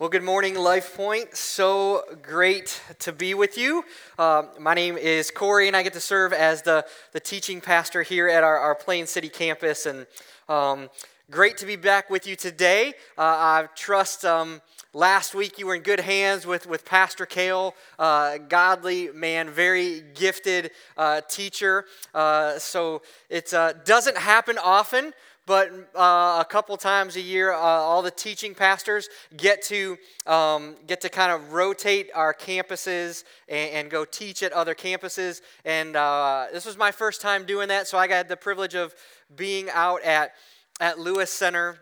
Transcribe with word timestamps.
Well, 0.00 0.08
good 0.08 0.22
morning, 0.22 0.54
Life 0.54 0.96
Point. 0.96 1.36
So 1.36 2.04
great 2.22 2.80
to 3.00 3.10
be 3.10 3.34
with 3.34 3.58
you. 3.58 3.84
Uh, 4.16 4.44
my 4.60 4.72
name 4.72 4.96
is 4.96 5.32
Corey, 5.32 5.66
and 5.66 5.76
I 5.76 5.82
get 5.82 5.92
to 5.94 6.00
serve 6.00 6.32
as 6.32 6.62
the, 6.62 6.86
the 7.10 7.18
teaching 7.18 7.60
pastor 7.60 8.04
here 8.04 8.28
at 8.28 8.44
our, 8.44 8.58
our 8.58 8.76
Plain 8.76 9.08
City 9.08 9.28
campus. 9.28 9.86
And 9.86 10.06
um, 10.48 10.88
great 11.32 11.56
to 11.56 11.66
be 11.66 11.74
back 11.74 12.10
with 12.10 12.28
you 12.28 12.36
today. 12.36 12.94
Uh, 13.18 13.22
I 13.22 13.68
trust 13.74 14.24
um, 14.24 14.62
last 14.92 15.34
week 15.34 15.58
you 15.58 15.66
were 15.66 15.74
in 15.74 15.82
good 15.82 15.98
hands 15.98 16.46
with, 16.46 16.68
with 16.68 16.84
Pastor 16.84 17.26
Kale, 17.26 17.74
uh, 17.98 18.38
godly 18.38 19.08
man, 19.08 19.50
very 19.50 20.04
gifted 20.14 20.70
uh, 20.96 21.22
teacher. 21.22 21.86
Uh, 22.14 22.56
so 22.60 23.02
it 23.28 23.52
uh, 23.52 23.72
doesn't 23.84 24.16
happen 24.16 24.58
often 24.58 25.12
but 25.48 25.72
uh, 25.96 26.36
a 26.40 26.46
couple 26.46 26.76
times 26.76 27.16
a 27.16 27.22
year, 27.22 27.54
uh, 27.54 27.56
all 27.56 28.02
the 28.02 28.10
teaching 28.10 28.54
pastors 28.54 29.08
get 29.34 29.62
to 29.62 29.96
um, 30.26 30.76
get 30.86 31.00
to 31.00 31.08
kind 31.08 31.32
of 31.32 31.54
rotate 31.54 32.10
our 32.14 32.34
campuses 32.34 33.24
and, 33.48 33.70
and 33.72 33.90
go 33.90 34.04
teach 34.04 34.42
at 34.42 34.52
other 34.52 34.74
campuses. 34.74 35.40
And 35.64 35.96
uh, 35.96 36.48
this 36.52 36.66
was 36.66 36.76
my 36.76 36.90
first 36.90 37.22
time 37.22 37.46
doing 37.46 37.68
that, 37.68 37.88
so 37.88 37.96
I 37.96 38.06
got 38.06 38.28
the 38.28 38.36
privilege 38.36 38.74
of 38.74 38.94
being 39.34 39.70
out 39.72 40.02
at 40.02 40.32
at 40.80 40.98
Lewis 40.98 41.32
Center, 41.32 41.78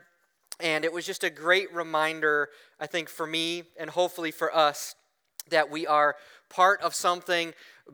and 0.60 0.84
it 0.84 0.92
was 0.92 1.04
just 1.04 1.24
a 1.24 1.30
great 1.30 1.74
reminder, 1.74 2.51
I 2.78 2.87
think, 2.87 3.09
for 3.09 3.26
me 3.26 3.64
and 3.80 3.90
hopefully 3.90 4.30
for 4.30 4.54
us, 4.54 4.95
that 5.51 5.70
we 5.70 5.88
are 5.88 6.14
part 6.48 6.80
of 6.82 6.95
something 6.95 7.52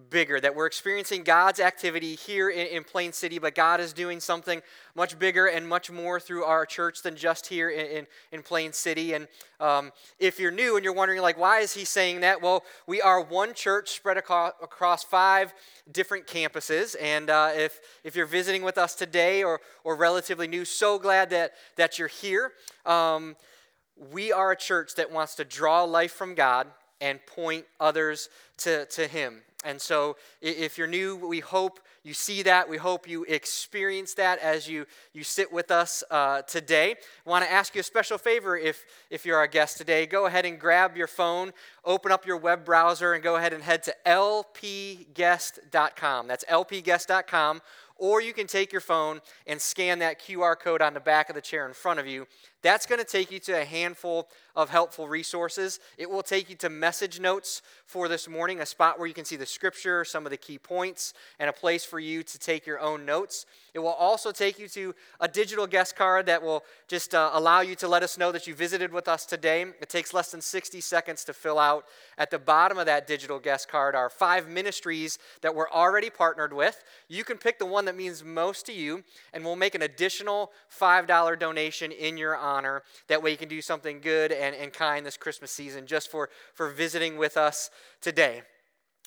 bigger, 0.09 0.41
that 0.41 0.55
we're 0.55 0.67
experiencing 0.67 1.23
God's 1.23 1.61
activity 1.61 2.15
here 2.15 2.49
in, 2.49 2.67
in, 2.69 2.85
Plain 2.85 3.13
City, 3.13 3.39
but 3.39 3.55
God 3.55 3.79
is 3.79 3.93
doing 3.93 4.21
something 4.21 4.63
much 4.95 5.19
bigger 5.19 5.47
and 5.47 5.69
much 5.69 5.91
more 5.91 6.19
through 6.19 6.45
our 6.45 6.65
church 6.65 7.03
than 7.03 7.15
just 7.15 7.47
here 7.47 7.69
in, 7.69 7.87
in, 7.87 8.07
in 8.33 8.43
Plain 8.43 8.73
City. 8.73 9.13
And 9.13 9.29
um, 9.61 9.93
if 10.19 10.41
you're 10.41 10.51
new 10.51 10.77
and 10.77 10.85
you're 10.85 10.95
wondering, 10.95 11.21
like, 11.21 11.39
why 11.39 11.61
is 11.61 11.75
he 11.75 11.85
saying 11.85 12.21
that? 12.21 12.41
Well, 12.41 12.65
we 12.87 13.03
are 13.03 13.21
one 13.21 13.53
church 13.53 13.91
spread 13.91 14.17
across, 14.17 14.55
across 14.63 15.05
five 15.05 15.53
different 15.91 16.27
campuses. 16.27 16.97
And 17.01 17.29
uh, 17.29 17.51
if, 17.55 17.81
if 18.03 18.17
you're 18.17 18.27
visiting 18.27 18.63
with 18.63 18.79
us 18.79 18.95
today 18.95 19.45
or, 19.45 19.61
or 19.85 19.95
relatively 19.95 20.47
new, 20.47 20.65
so 20.65 20.99
glad 20.99 21.29
that, 21.31 21.53
that 21.77 21.99
you're 21.99 22.09
here. 22.09 22.53
Um, 22.87 23.37
we 24.11 24.33
are 24.33 24.53
a 24.53 24.57
church 24.57 24.95
that 24.95 25.13
wants 25.13 25.35
to 25.35 25.45
draw 25.45 25.85
life 25.85 26.13
from 26.13 26.35
God 26.35 26.67
and 27.01 27.25
point 27.27 27.67
others 27.79 28.29
to, 28.59 28.87
to 28.87 29.07
Him. 29.07 29.43
And 29.65 29.81
so, 29.81 30.17
if 30.41 30.77
you're 30.77 30.87
new, 30.87 31.17
we 31.17 31.41
hope 31.41 31.81
you 32.05 32.15
see 32.15 32.43
that. 32.43 32.69
We 32.69 32.79
hope 32.79 33.09
you 33.09 33.25
experience 33.25 34.15
that 34.15 34.41
as 34.41 34.69
you, 34.69 34.87
you 35.13 35.23
sit 35.23 35.53
with 35.53 35.71
us 35.71 36.03
uh, 36.11 36.43
today. 36.43 36.97
I 37.27 37.31
want 37.31 37.45
to 37.45 37.51
ask 37.51 37.77
you 37.77 37.81
a 37.81 37.85
special 37.85 38.19
favor 38.19 38.57
if, 38.57 38.85
if 39.09 39.25
you're 39.25 39.39
our 39.39 39.47
guest 39.47 39.79
today. 39.79 40.07
Go 40.07 40.27
ahead 40.27 40.45
and 40.45 40.59
grab 40.59 40.97
your 40.97 41.07
phone, 41.07 41.53
open 41.85 42.11
up 42.11 42.27
your 42.27 42.39
web 42.39 42.65
browser, 42.65 43.13
and 43.13 43.23
go 43.23 43.37
ahead 43.37 43.53
and 43.53 43.63
head 43.63 43.85
to 43.85 43.95
lpguest.com. 44.05 45.07
That's 46.27 46.45
lpguest.com. 46.45 47.63
Or 47.99 48.21
you 48.21 48.33
can 48.33 48.49
take 48.49 48.73
your 48.73 48.81
phone 48.81 49.21
and 49.47 49.61
scan 49.61 50.01
that 50.01 50.21
QR 50.21 50.59
code 50.59 50.83
on 50.83 50.95
the 50.95 50.99
back 50.99 51.29
of 51.29 51.37
the 51.37 51.41
chair 51.41 51.69
in 51.69 51.73
front 51.73 52.01
of 52.01 52.07
you. 52.09 52.27
That's 52.63 52.87
going 52.87 53.01
to 53.01 53.05
take 53.05 53.33
you 53.33 53.41
to 53.41 53.61
a 53.61 53.65
handful 53.65 54.29
of 54.55 54.71
helpful 54.71 55.09
resources. 55.09 55.81
It 55.99 56.09
will 56.09 56.23
take 56.23 56.49
you 56.49 56.55
to 56.57 56.69
message 56.69 57.19
notes 57.19 57.61
for 57.87 58.07
this 58.07 58.29
morning, 58.29 58.61
a 58.61 58.67
spot 58.67 58.99
where 58.99 59.09
you 59.09 59.15
can 59.15 59.25
see 59.25 59.35
the 59.37 59.47
scripture, 59.47 60.05
some 60.05 60.27
of 60.27 60.31
the 60.31 60.37
key 60.37 60.59
points, 60.59 61.13
and 61.41 61.51
a 61.51 61.53
place 61.53 61.85
for 61.85 61.99
you 61.99 62.23
to 62.23 62.39
take 62.39 62.65
your 62.65 62.79
own 62.79 63.05
notes. 63.05 63.47
It 63.75 63.81
will 63.81 63.89
also 63.89 64.31
take 64.31 64.59
you 64.61 64.69
to 64.69 64.95
a 65.19 65.27
digital 65.27 65.67
guest 65.67 65.97
card 65.97 66.27
that 66.27 66.43
will 66.43 66.63
just 66.87 67.15
uh, 67.15 67.31
allow 67.33 67.63
you 67.63 67.75
to 67.77 67.89
let 67.89 68.05
us 68.05 68.17
know 68.17 68.31
that 68.31 68.47
you 68.47 68.55
visited 68.55 68.93
with 68.93 69.09
us 69.09 69.27
today. 69.27 69.63
It 69.63 69.89
takes 69.89 70.15
less 70.15 70.31
than 70.31 70.41
60 70.41 70.81
seconds 70.81 71.25
to 71.25 71.33
fill 71.33 71.59
out. 71.59 71.87
At 72.17 72.31
the 72.31 72.39
bottom 72.39 72.79
of 72.79 72.87
that 72.87 73.07
digital 73.07 73.41
guest 73.41 73.69
card 73.69 73.97
are 73.97 74.11
five 74.11 74.49
ministries 74.49 75.19
that 75.41 75.55
we're 75.55 75.71
already 75.71 76.11
partnered 76.11 76.53
with. 76.53 76.85
You 77.09 77.25
can 77.25 77.39
pick 77.39 77.59
the 77.59 77.67
one 77.67 77.87
that 77.87 77.97
means 77.97 78.23
most 78.23 78.67
to 78.67 78.73
you, 78.73 79.03
and 79.33 79.45
we'll 79.45 79.57
make 79.57 79.75
an 79.75 79.83
additional 79.83 80.53
$5 80.79 81.39
donation 81.39 81.91
in 81.91 82.17
your 82.19 82.37
honor. 82.37 82.52
That 83.09 83.23
way 83.23 83.31
you 83.31 83.37
can 83.37 83.49
do 83.49 83.63
something 83.63 84.01
good 84.01 84.33
and, 84.33 84.55
and 84.55 84.73
kind 84.73 85.07
this 85.07 85.17
Christmas 85.17 85.51
season 85.51 85.87
just 85.87 86.11
for, 86.11 86.29
for 86.55 86.69
visiting 86.71 87.17
with 87.17 87.37
us 87.37 87.71
today. 88.01 88.43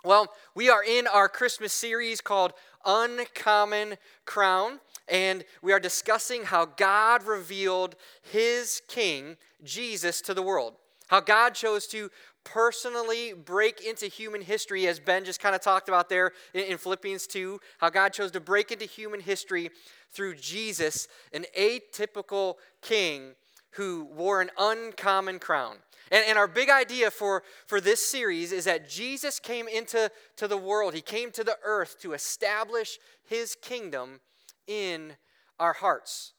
Well, 0.03 0.31
we 0.53 0.69
are 0.69 0.83
in 0.83 1.07
our 1.07 1.29
Christmas 1.29 1.73
series 1.73 2.21
called 2.21 2.53
Uncommon 2.85 3.97
Crown, 4.25 4.79
and 5.07 5.43
we 5.61 5.73
are 5.73 5.79
discussing 5.79 6.43
how 6.43 6.65
God 6.65 7.23
revealed 7.23 7.95
his 8.21 8.81
king, 8.87 9.37
Jesus, 9.63 10.21
to 10.21 10.33
the 10.33 10.43
world. 10.43 10.75
How 11.07 11.19
God 11.19 11.53
chose 11.53 11.87
to 11.87 12.09
personally 12.45 13.33
break 13.33 13.81
into 13.81 14.05
human 14.05 14.41
history, 14.41 14.87
as 14.87 14.99
Ben 14.99 15.25
just 15.25 15.41
kind 15.41 15.53
of 15.53 15.61
talked 15.61 15.89
about 15.89 16.07
there 16.07 16.31
in, 16.53 16.77
Philippians 16.77 17.27
2, 17.27 17.59
how 17.79 17.89
God 17.89 18.13
chose 18.13 18.31
to 18.31 18.39
break 18.39 18.71
into 18.71 18.85
human 18.85 19.19
history 19.19 19.69
through 20.11 20.35
Jesus, 20.35 21.09
an 21.33 21.45
atypical 21.59 22.55
king 22.81 23.33
who 23.71 24.05
wore 24.05 24.41
an 24.41 24.51
uncommon 24.57 25.39
crown. 25.39 25.75
And, 26.11 26.23
and 26.27 26.37
our 26.37 26.47
big 26.47 26.69
idea 26.69 27.11
for, 27.11 27.43
for 27.67 27.81
this 27.81 28.05
series 28.05 28.51
is 28.53 28.65
that 28.65 28.87
Jesus 28.87 29.39
came 29.39 29.67
into 29.67 30.09
to 30.37 30.47
the 30.47 30.57
world, 30.57 30.93
he 30.93 31.01
came 31.01 31.31
to 31.31 31.43
the 31.43 31.57
earth 31.65 31.99
to 32.01 32.13
establish 32.13 32.99
his 33.27 33.55
kingdom 33.55 34.21
in 34.67 35.13
our 35.59 35.73
hearts. 35.73 36.34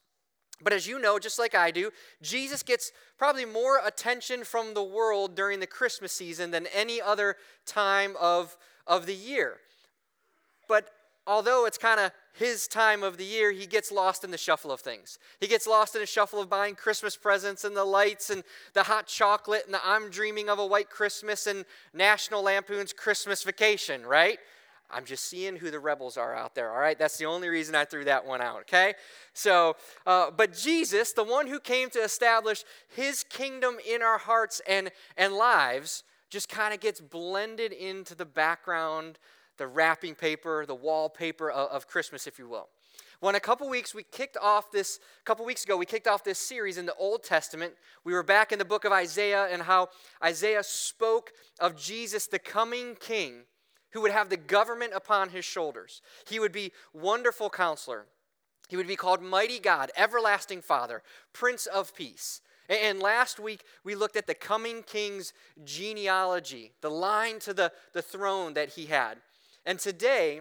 But 0.62 0.72
as 0.72 0.86
you 0.86 0.98
know, 0.98 1.18
just 1.18 1.38
like 1.38 1.54
I 1.54 1.70
do, 1.70 1.90
Jesus 2.22 2.62
gets 2.62 2.92
probably 3.18 3.44
more 3.44 3.80
attention 3.84 4.44
from 4.44 4.74
the 4.74 4.82
world 4.82 5.36
during 5.36 5.60
the 5.60 5.66
Christmas 5.66 6.12
season 6.12 6.50
than 6.50 6.66
any 6.74 7.00
other 7.00 7.36
time 7.66 8.14
of, 8.20 8.56
of 8.86 9.04
the 9.04 9.14
year. 9.14 9.58
But 10.66 10.90
although 11.26 11.66
it's 11.66 11.78
kind 11.78 12.00
of 12.00 12.10
his 12.32 12.68
time 12.68 13.02
of 13.02 13.16
the 13.16 13.24
year, 13.24 13.52
he 13.52 13.66
gets 13.66 13.92
lost 13.92 14.24
in 14.24 14.30
the 14.30 14.38
shuffle 14.38 14.70
of 14.70 14.80
things. 14.80 15.18
He 15.40 15.46
gets 15.46 15.66
lost 15.66 15.94
in 15.94 16.00
the 16.00 16.06
shuffle 16.06 16.40
of 16.40 16.48
buying 16.48 16.74
Christmas 16.74 17.16
presents 17.16 17.64
and 17.64 17.76
the 17.76 17.84
lights 17.84 18.30
and 18.30 18.42
the 18.72 18.84
hot 18.84 19.06
chocolate 19.06 19.64
and 19.66 19.74
the 19.74 19.80
I'm 19.84 20.10
dreaming 20.10 20.48
of 20.48 20.58
a 20.58 20.66
white 20.66 20.90
Christmas 20.90 21.46
and 21.46 21.64
National 21.92 22.42
Lampoon's 22.42 22.92
Christmas 22.92 23.42
vacation, 23.42 24.04
right? 24.06 24.38
I'm 24.90 25.04
just 25.04 25.24
seeing 25.24 25.56
who 25.56 25.70
the 25.70 25.80
rebels 25.80 26.16
are 26.16 26.34
out 26.34 26.54
there, 26.54 26.72
all 26.72 26.78
right? 26.78 26.98
That's 26.98 27.18
the 27.18 27.26
only 27.26 27.48
reason 27.48 27.74
I 27.74 27.84
threw 27.84 28.04
that 28.04 28.24
one 28.24 28.40
out, 28.40 28.60
okay? 28.60 28.94
So, 29.32 29.76
uh, 30.06 30.30
but 30.30 30.52
Jesus, 30.52 31.12
the 31.12 31.24
one 31.24 31.46
who 31.46 31.58
came 31.58 31.90
to 31.90 31.98
establish 31.98 32.64
his 32.94 33.24
kingdom 33.24 33.76
in 33.88 34.02
our 34.02 34.18
hearts 34.18 34.60
and, 34.68 34.90
and 35.16 35.34
lives, 35.34 36.04
just 36.30 36.48
kind 36.48 36.74
of 36.74 36.80
gets 36.80 37.00
blended 37.00 37.72
into 37.72 38.14
the 38.14 38.24
background 38.24 39.18
the 39.56 39.66
wrapping 39.66 40.14
paper, 40.14 40.64
the 40.66 40.74
wallpaper 40.74 41.50
of, 41.50 41.70
of 41.70 41.86
Christmas, 41.86 42.26
if 42.26 42.38
you 42.38 42.48
will. 42.48 42.68
Well, 43.20 43.30
in 43.30 43.36
a 43.36 43.40
couple 43.40 43.68
weeks, 43.68 43.94
we 43.94 44.02
kicked 44.02 44.36
off 44.36 44.70
this, 44.70 45.00
a 45.20 45.24
couple 45.24 45.46
weeks 45.46 45.64
ago, 45.64 45.76
we 45.76 45.86
kicked 45.86 46.06
off 46.06 46.22
this 46.22 46.38
series 46.38 46.76
in 46.76 46.84
the 46.84 46.94
Old 46.96 47.22
Testament. 47.22 47.72
We 48.04 48.12
were 48.12 48.22
back 48.22 48.52
in 48.52 48.58
the 48.58 48.64
book 48.64 48.84
of 48.84 48.92
Isaiah 48.92 49.48
and 49.50 49.62
how 49.62 49.88
Isaiah 50.22 50.62
spoke 50.62 51.32
of 51.58 51.76
Jesus, 51.76 52.26
the 52.26 52.38
coming 52.38 52.94
king, 53.00 53.44
who 53.90 54.00
would 54.02 54.10
have 54.10 54.28
the 54.28 54.36
government 54.36 54.92
upon 54.94 55.30
his 55.30 55.44
shoulders. 55.44 56.02
He 56.28 56.38
would 56.38 56.52
be 56.52 56.72
wonderful 56.92 57.50
counselor. 57.50 58.06
He 58.68 58.76
would 58.76 58.88
be 58.88 58.96
called 58.96 59.22
Mighty 59.22 59.58
God, 59.58 59.90
Everlasting 59.96 60.62
Father, 60.62 61.02
Prince 61.32 61.66
of 61.66 61.94
Peace. 61.94 62.40
And 62.68 63.00
last 63.00 63.38
week, 63.38 63.62
we 63.84 63.94
looked 63.94 64.16
at 64.16 64.26
the 64.26 64.34
coming 64.34 64.82
king's 64.82 65.32
genealogy, 65.64 66.72
the 66.80 66.90
line 66.90 67.38
to 67.40 67.54
the, 67.54 67.72
the 67.92 68.02
throne 68.02 68.54
that 68.54 68.70
he 68.70 68.86
had. 68.86 69.18
And 69.64 69.78
today, 69.78 70.40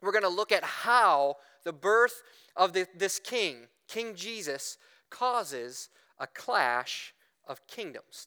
we're 0.00 0.12
going 0.12 0.22
to 0.22 0.28
look 0.28 0.50
at 0.50 0.64
how 0.64 1.36
the 1.64 1.72
birth 1.72 2.22
of 2.56 2.72
the, 2.72 2.88
this 2.96 3.20
king, 3.20 3.68
King 3.86 4.14
Jesus, 4.16 4.76
causes 5.08 5.88
a 6.18 6.26
clash 6.26 7.14
of 7.46 7.64
kingdoms. 7.68 8.26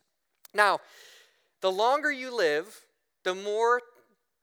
Now, 0.54 0.80
the 1.62 1.72
longer 1.72 2.12
you 2.12 2.36
live, 2.36 2.86
the 3.24 3.36
more 3.36 3.82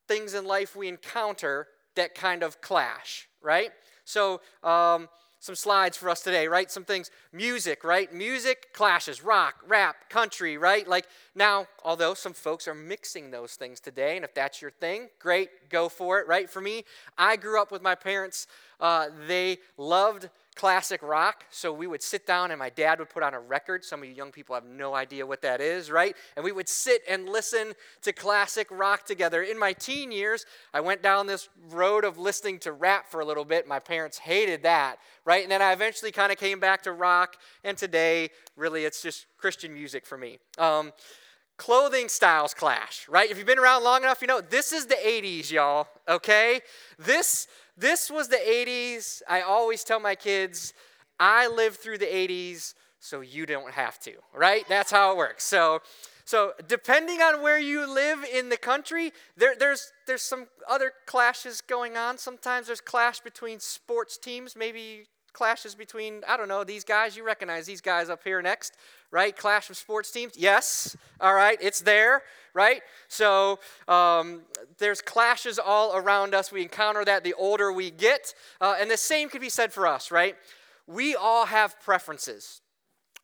things 0.08 0.34
in 0.34 0.44
life 0.44 0.76
we 0.76 0.88
encounter 0.88 1.69
that 1.94 2.14
kind 2.14 2.43
of 2.43 2.60
clash, 2.60 3.28
right? 3.40 3.70
So, 4.04 4.40
um, 4.62 5.08
some 5.43 5.56
slides 5.56 5.96
for 5.96 6.08
us 6.08 6.20
today, 6.20 6.46
right? 6.46 6.70
Some 6.70 6.84
things. 6.84 7.10
Music, 7.32 7.82
right? 7.82 8.12
Music 8.14 8.72
clashes, 8.72 9.25
rock, 9.25 9.56
rap, 9.66 10.08
country, 10.08 10.56
right? 10.56 10.87
Like 10.87 11.08
now, 11.34 11.66
although 11.84 12.14
some 12.14 12.32
folks 12.32 12.69
are 12.69 12.76
mixing 12.76 13.32
those 13.32 13.56
things 13.56 13.81
today, 13.81 14.14
and 14.14 14.25
if 14.25 14.34
that's 14.34 14.62
your 14.62 14.70
thing, 14.70 15.08
great, 15.19 15.69
go 15.69 15.88
for 15.88 16.20
it, 16.20 16.28
right? 16.28 16.48
For 16.48 16.60
me, 16.60 16.84
I 17.19 17.34
grew 17.34 17.60
up 17.60 17.72
with 17.72 17.82
my 17.82 17.96
parents. 17.96 18.46
Uh, 18.78 19.08
they 19.26 19.58
loved 19.76 20.31
classic 20.54 21.02
rock. 21.02 21.44
So 21.50 21.72
we 21.72 21.87
would 21.87 22.02
sit 22.02 22.26
down 22.26 22.50
and 22.50 22.58
my 22.58 22.69
dad 22.69 22.99
would 22.99 23.08
put 23.08 23.22
on 23.22 23.34
a 23.34 23.40
record. 23.40 23.84
Some 23.84 24.02
of 24.02 24.08
you 24.08 24.14
young 24.14 24.32
people 24.32 24.54
have 24.54 24.66
no 24.66 24.94
idea 24.94 25.26
what 25.26 25.43
that 25.43 25.60
is, 25.60 25.90
right? 25.90 26.14
And 26.37 26.44
we 26.44 26.52
would 26.52 26.69
sit 26.69 27.02
and 27.08 27.28
listen 27.28 27.72
to 28.02 28.12
classic 28.12 28.69
rock 28.70 29.06
together. 29.06 29.43
In 29.43 29.58
my 29.58 29.72
teen 29.72 30.12
years, 30.12 30.44
I 30.75 30.81
went 30.81 31.02
down 31.02 31.26
this 31.26 31.49
road 31.70 32.04
of 32.04 32.19
listening 32.19 32.58
to 32.60 32.72
rap 32.72 33.08
for 33.08 33.20
a 33.20 33.25
little 33.25 33.44
bit. 33.44 33.66
My 33.66 33.78
parents 33.78 34.19
hated 34.19 34.62
that, 34.64 34.96
right? 35.25 35.43
And 35.43 35.50
then 35.50 35.62
I 35.62 35.72
eventually 35.72 36.12
kind 36.12 36.31
of 36.31 36.38
came 36.38 36.60
back 36.60 36.82
to 36.82 36.93
rock. 36.93 37.37
And 37.64 37.76
today, 37.76 38.31
really, 38.56 38.84
it's 38.84 39.02
just 39.02 39.26
Christian 39.38 39.72
music 39.72 40.05
for 40.05 40.19
me. 40.19 40.38
Um, 40.58 40.93
clothing 41.56 42.08
styles 42.08 42.55
clash, 42.55 43.06
right? 43.08 43.31
If 43.31 43.38
you've 43.38 43.46
been 43.46 43.58
around 43.58 43.84
long 43.84 44.02
enough, 44.02 44.20
you 44.20 44.26
know 44.26 44.40
this 44.40 44.72
is 44.72 44.87
the 44.87 44.96
80s, 44.96 45.50
y'all, 45.50 45.87
okay? 46.08 46.60
This 46.98 47.46
this 47.82 48.11
was 48.11 48.29
the 48.29 48.37
80s. 48.37 49.20
I 49.29 49.43
always 49.43 49.84
tell 49.84 50.00
my 50.00 50.14
kids, 50.14 50.73
I 51.20 51.49
lived 51.49 51.76
through 51.76 51.99
the 51.99 52.06
80s, 52.06 52.75
so 53.00 53.20
you 53.20 53.44
don't 53.44 53.73
have 53.73 53.99
to, 54.00 54.12
right? 54.32 54.64
That's 54.69 54.90
how 54.90 55.11
it 55.11 55.17
works. 55.17 55.44
So 55.44 55.82
so 56.25 56.52
depending 56.69 57.20
on 57.20 57.43
where 57.43 57.58
you 57.58 57.93
live 57.93 58.20
in 58.25 58.49
the 58.49 58.56
country, 58.56 59.12
there, 59.37 59.55
there's 59.58 59.93
there's 60.06 60.23
some 60.23 60.46
other 60.70 60.93
clashes 61.06 61.61
going 61.61 61.96
on. 61.96 62.17
Sometimes 62.17 62.69
there's 62.69 62.81
clash 62.81 63.20
between 63.20 63.58
sports 63.58 64.17
teams. 64.17 64.55
Maybe 64.56 65.06
clashes 65.32 65.75
between, 65.75 66.23
I 66.29 66.37
don't 66.37 66.49
know, 66.49 66.62
these 66.64 66.84
guys. 66.84 67.17
You 67.17 67.25
recognize 67.25 67.67
these 67.67 67.81
guys 67.81 68.08
up 68.08 68.23
here 68.23 68.40
next, 68.43 68.76
right? 69.11 69.37
Clash 69.37 69.70
of 69.70 69.76
sports 69.76 70.11
teams. 70.11 70.34
Yes, 70.37 70.96
all 71.20 71.34
right, 71.34 71.58
it's 71.61 71.81
there, 71.81 72.23
right? 72.55 72.82
So 73.08 73.58
um, 73.88 74.43
there's 74.82 75.00
clashes 75.00 75.58
all 75.58 75.96
around 75.96 76.34
us. 76.34 76.52
We 76.52 76.62
encounter 76.62 77.05
that 77.05 77.25
the 77.25 77.34
older 77.34 77.73
we 77.73 77.90
get. 77.90 78.34
Uh, 78.61 78.75
and 78.81 78.90
the 78.90 78.96
same 78.96 79.29
could 79.29 79.40
be 79.40 79.49
said 79.49 79.73
for 79.73 79.87
us, 79.87 80.11
right? 80.11 80.37
We 80.87 81.14
all 81.14 81.46
have 81.46 81.81
preferences. 81.81 82.61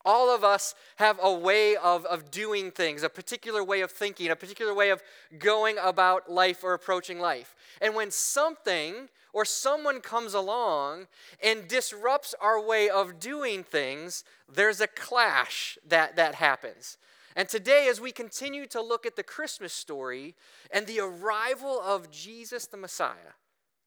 All 0.05 0.35
of 0.35 0.45
us 0.45 0.75
have 0.97 1.19
a 1.23 1.33
way 1.33 1.77
of, 1.77 2.07
of 2.07 2.31
doing 2.31 2.71
things, 2.71 3.03
a 3.03 3.09
particular 3.09 3.63
way 3.63 3.81
of 3.81 3.91
thinking, 3.91 4.31
a 4.31 4.37
particular 4.37 4.73
way 4.73 4.91
of 4.91 5.03
going 5.39 5.77
about 5.83 6.31
life 6.31 6.63
or 6.63 6.73
approaching 6.73 7.19
life. 7.19 7.55
And 7.83 7.95
when 7.95 8.11
something 8.11 9.09
or 9.33 9.45
someone 9.45 10.01
comes 10.01 10.35
along 10.35 11.09
and 11.43 11.69
disrupts 11.69 12.35
our 12.41 12.65
way 12.65 12.89
of 12.89 13.21
doing 13.21 13.65
things, 13.65 14.25
there's 14.51 14.81
a 14.81 14.87
clash 14.87 15.77
that, 15.87 16.17
that 16.17 16.37
happens. 16.37 16.97
And 17.39 17.49
today, 17.49 17.87
as 17.89 18.01
we 18.01 18.11
continue 18.11 18.67
to 18.67 18.83
look 18.83 19.07
at 19.07 19.15
the 19.15 19.23
Christmas 19.23 19.73
story 19.73 20.35
and 20.73 20.89
the 20.89 20.99
arrival 20.99 21.81
of 21.81 22.11
Jesus 22.11 22.67
the 22.67 22.77
Messiah, 22.77 23.37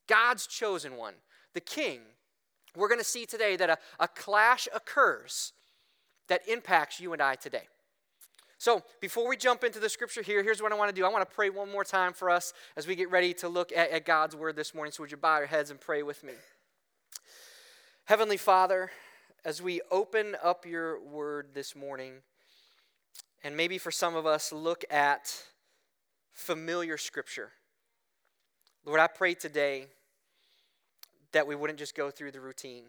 God's 0.07 0.47
chosen 0.47 0.95
one, 0.95 1.15
the 1.53 1.59
King, 1.59 1.99
we're 2.77 2.87
going 2.87 3.01
to 3.01 3.05
see 3.05 3.25
today 3.25 3.57
that 3.57 3.69
a, 3.69 3.77
a 3.99 4.07
clash 4.07 4.69
occurs 4.73 5.51
that 6.29 6.47
impacts 6.47 7.01
you 7.01 7.11
and 7.11 7.21
I 7.21 7.35
today. 7.35 7.67
So, 8.57 8.83
before 9.01 9.27
we 9.27 9.35
jump 9.35 9.65
into 9.65 9.79
the 9.79 9.89
scripture 9.89 10.21
here, 10.21 10.43
here's 10.43 10.61
what 10.61 10.71
I 10.71 10.75
want 10.75 10.87
to 10.87 10.95
do. 10.95 11.05
I 11.05 11.09
want 11.09 11.29
to 11.29 11.35
pray 11.35 11.49
one 11.49 11.69
more 11.69 11.83
time 11.83 12.13
for 12.13 12.29
us 12.29 12.53
as 12.77 12.87
we 12.87 12.95
get 12.95 13.11
ready 13.11 13.33
to 13.33 13.49
look 13.49 13.73
at, 13.73 13.91
at 13.91 14.05
God's 14.05 14.33
word 14.33 14.55
this 14.55 14.73
morning. 14.73 14.93
So, 14.93 15.03
would 15.03 15.11
you 15.11 15.17
bow 15.17 15.39
your 15.39 15.47
heads 15.47 15.71
and 15.71 15.79
pray 15.81 16.03
with 16.03 16.23
me? 16.23 16.33
Heavenly 18.05 18.37
Father, 18.37 18.91
as 19.43 19.61
we 19.61 19.81
open 19.91 20.37
up 20.41 20.65
your 20.65 21.03
word 21.03 21.47
this 21.53 21.75
morning, 21.75 22.21
and 23.43 23.57
maybe 23.57 23.77
for 23.77 23.91
some 23.91 24.15
of 24.15 24.25
us, 24.25 24.51
look 24.51 24.83
at 24.89 25.35
familiar 26.31 26.97
scripture. 26.97 27.51
Lord, 28.85 28.99
I 28.99 29.07
pray 29.07 29.33
today 29.33 29.87
that 31.31 31.47
we 31.47 31.55
wouldn't 31.55 31.79
just 31.79 31.95
go 31.95 32.11
through 32.11 32.31
the 32.31 32.39
routine, 32.39 32.85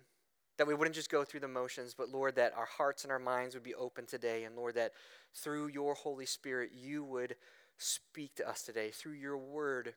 that 0.58 0.66
we 0.66 0.74
wouldn't 0.74 0.96
just 0.96 1.10
go 1.10 1.24
through 1.24 1.40
the 1.40 1.48
motions, 1.48 1.94
but 1.94 2.10
Lord, 2.10 2.36
that 2.36 2.54
our 2.56 2.66
hearts 2.66 3.04
and 3.04 3.12
our 3.12 3.18
minds 3.18 3.54
would 3.54 3.64
be 3.64 3.74
open 3.74 4.06
today. 4.06 4.44
And 4.44 4.56
Lord, 4.56 4.74
that 4.74 4.92
through 5.34 5.68
your 5.68 5.94
Holy 5.94 6.26
Spirit, 6.26 6.70
you 6.74 7.04
would 7.04 7.36
speak 7.78 8.34
to 8.36 8.48
us 8.48 8.62
today. 8.62 8.90
Through 8.90 9.14
your 9.14 9.38
word, 9.38 9.94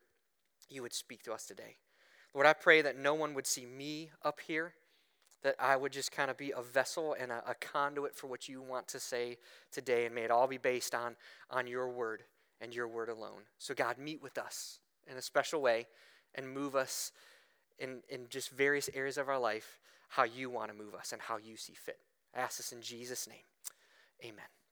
you 0.68 0.82
would 0.82 0.92
speak 0.92 1.22
to 1.24 1.32
us 1.32 1.46
today. 1.46 1.76
Lord, 2.34 2.46
I 2.46 2.52
pray 2.52 2.82
that 2.82 2.98
no 2.98 3.14
one 3.14 3.34
would 3.34 3.46
see 3.46 3.64
me 3.64 4.10
up 4.22 4.40
here, 4.46 4.74
that 5.46 5.54
I 5.60 5.76
would 5.76 5.92
just 5.92 6.10
kind 6.10 6.28
of 6.28 6.36
be 6.36 6.50
a 6.50 6.60
vessel 6.60 7.14
and 7.16 7.30
a, 7.30 7.40
a 7.48 7.54
conduit 7.54 8.16
for 8.16 8.26
what 8.26 8.48
you 8.48 8.60
want 8.60 8.88
to 8.88 8.98
say 8.98 9.38
today, 9.70 10.04
and 10.04 10.12
may 10.12 10.22
it 10.22 10.30
all 10.32 10.48
be 10.48 10.58
based 10.58 10.92
on, 10.92 11.14
on 11.52 11.68
your 11.68 11.88
word 11.88 12.24
and 12.60 12.74
your 12.74 12.88
word 12.88 13.08
alone. 13.08 13.42
So, 13.56 13.72
God, 13.72 13.96
meet 13.96 14.20
with 14.20 14.38
us 14.38 14.80
in 15.08 15.16
a 15.16 15.22
special 15.22 15.62
way 15.62 15.86
and 16.34 16.52
move 16.52 16.74
us 16.74 17.12
in, 17.78 18.00
in 18.08 18.22
just 18.28 18.50
various 18.50 18.90
areas 18.92 19.18
of 19.18 19.28
our 19.28 19.38
life 19.38 19.78
how 20.08 20.24
you 20.24 20.50
want 20.50 20.72
to 20.72 20.76
move 20.76 20.96
us 20.96 21.12
and 21.12 21.22
how 21.22 21.36
you 21.36 21.56
see 21.56 21.74
fit. 21.74 21.98
I 22.34 22.40
ask 22.40 22.56
this 22.56 22.72
in 22.72 22.82
Jesus' 22.82 23.28
name. 23.28 23.38
Amen. 24.24 24.65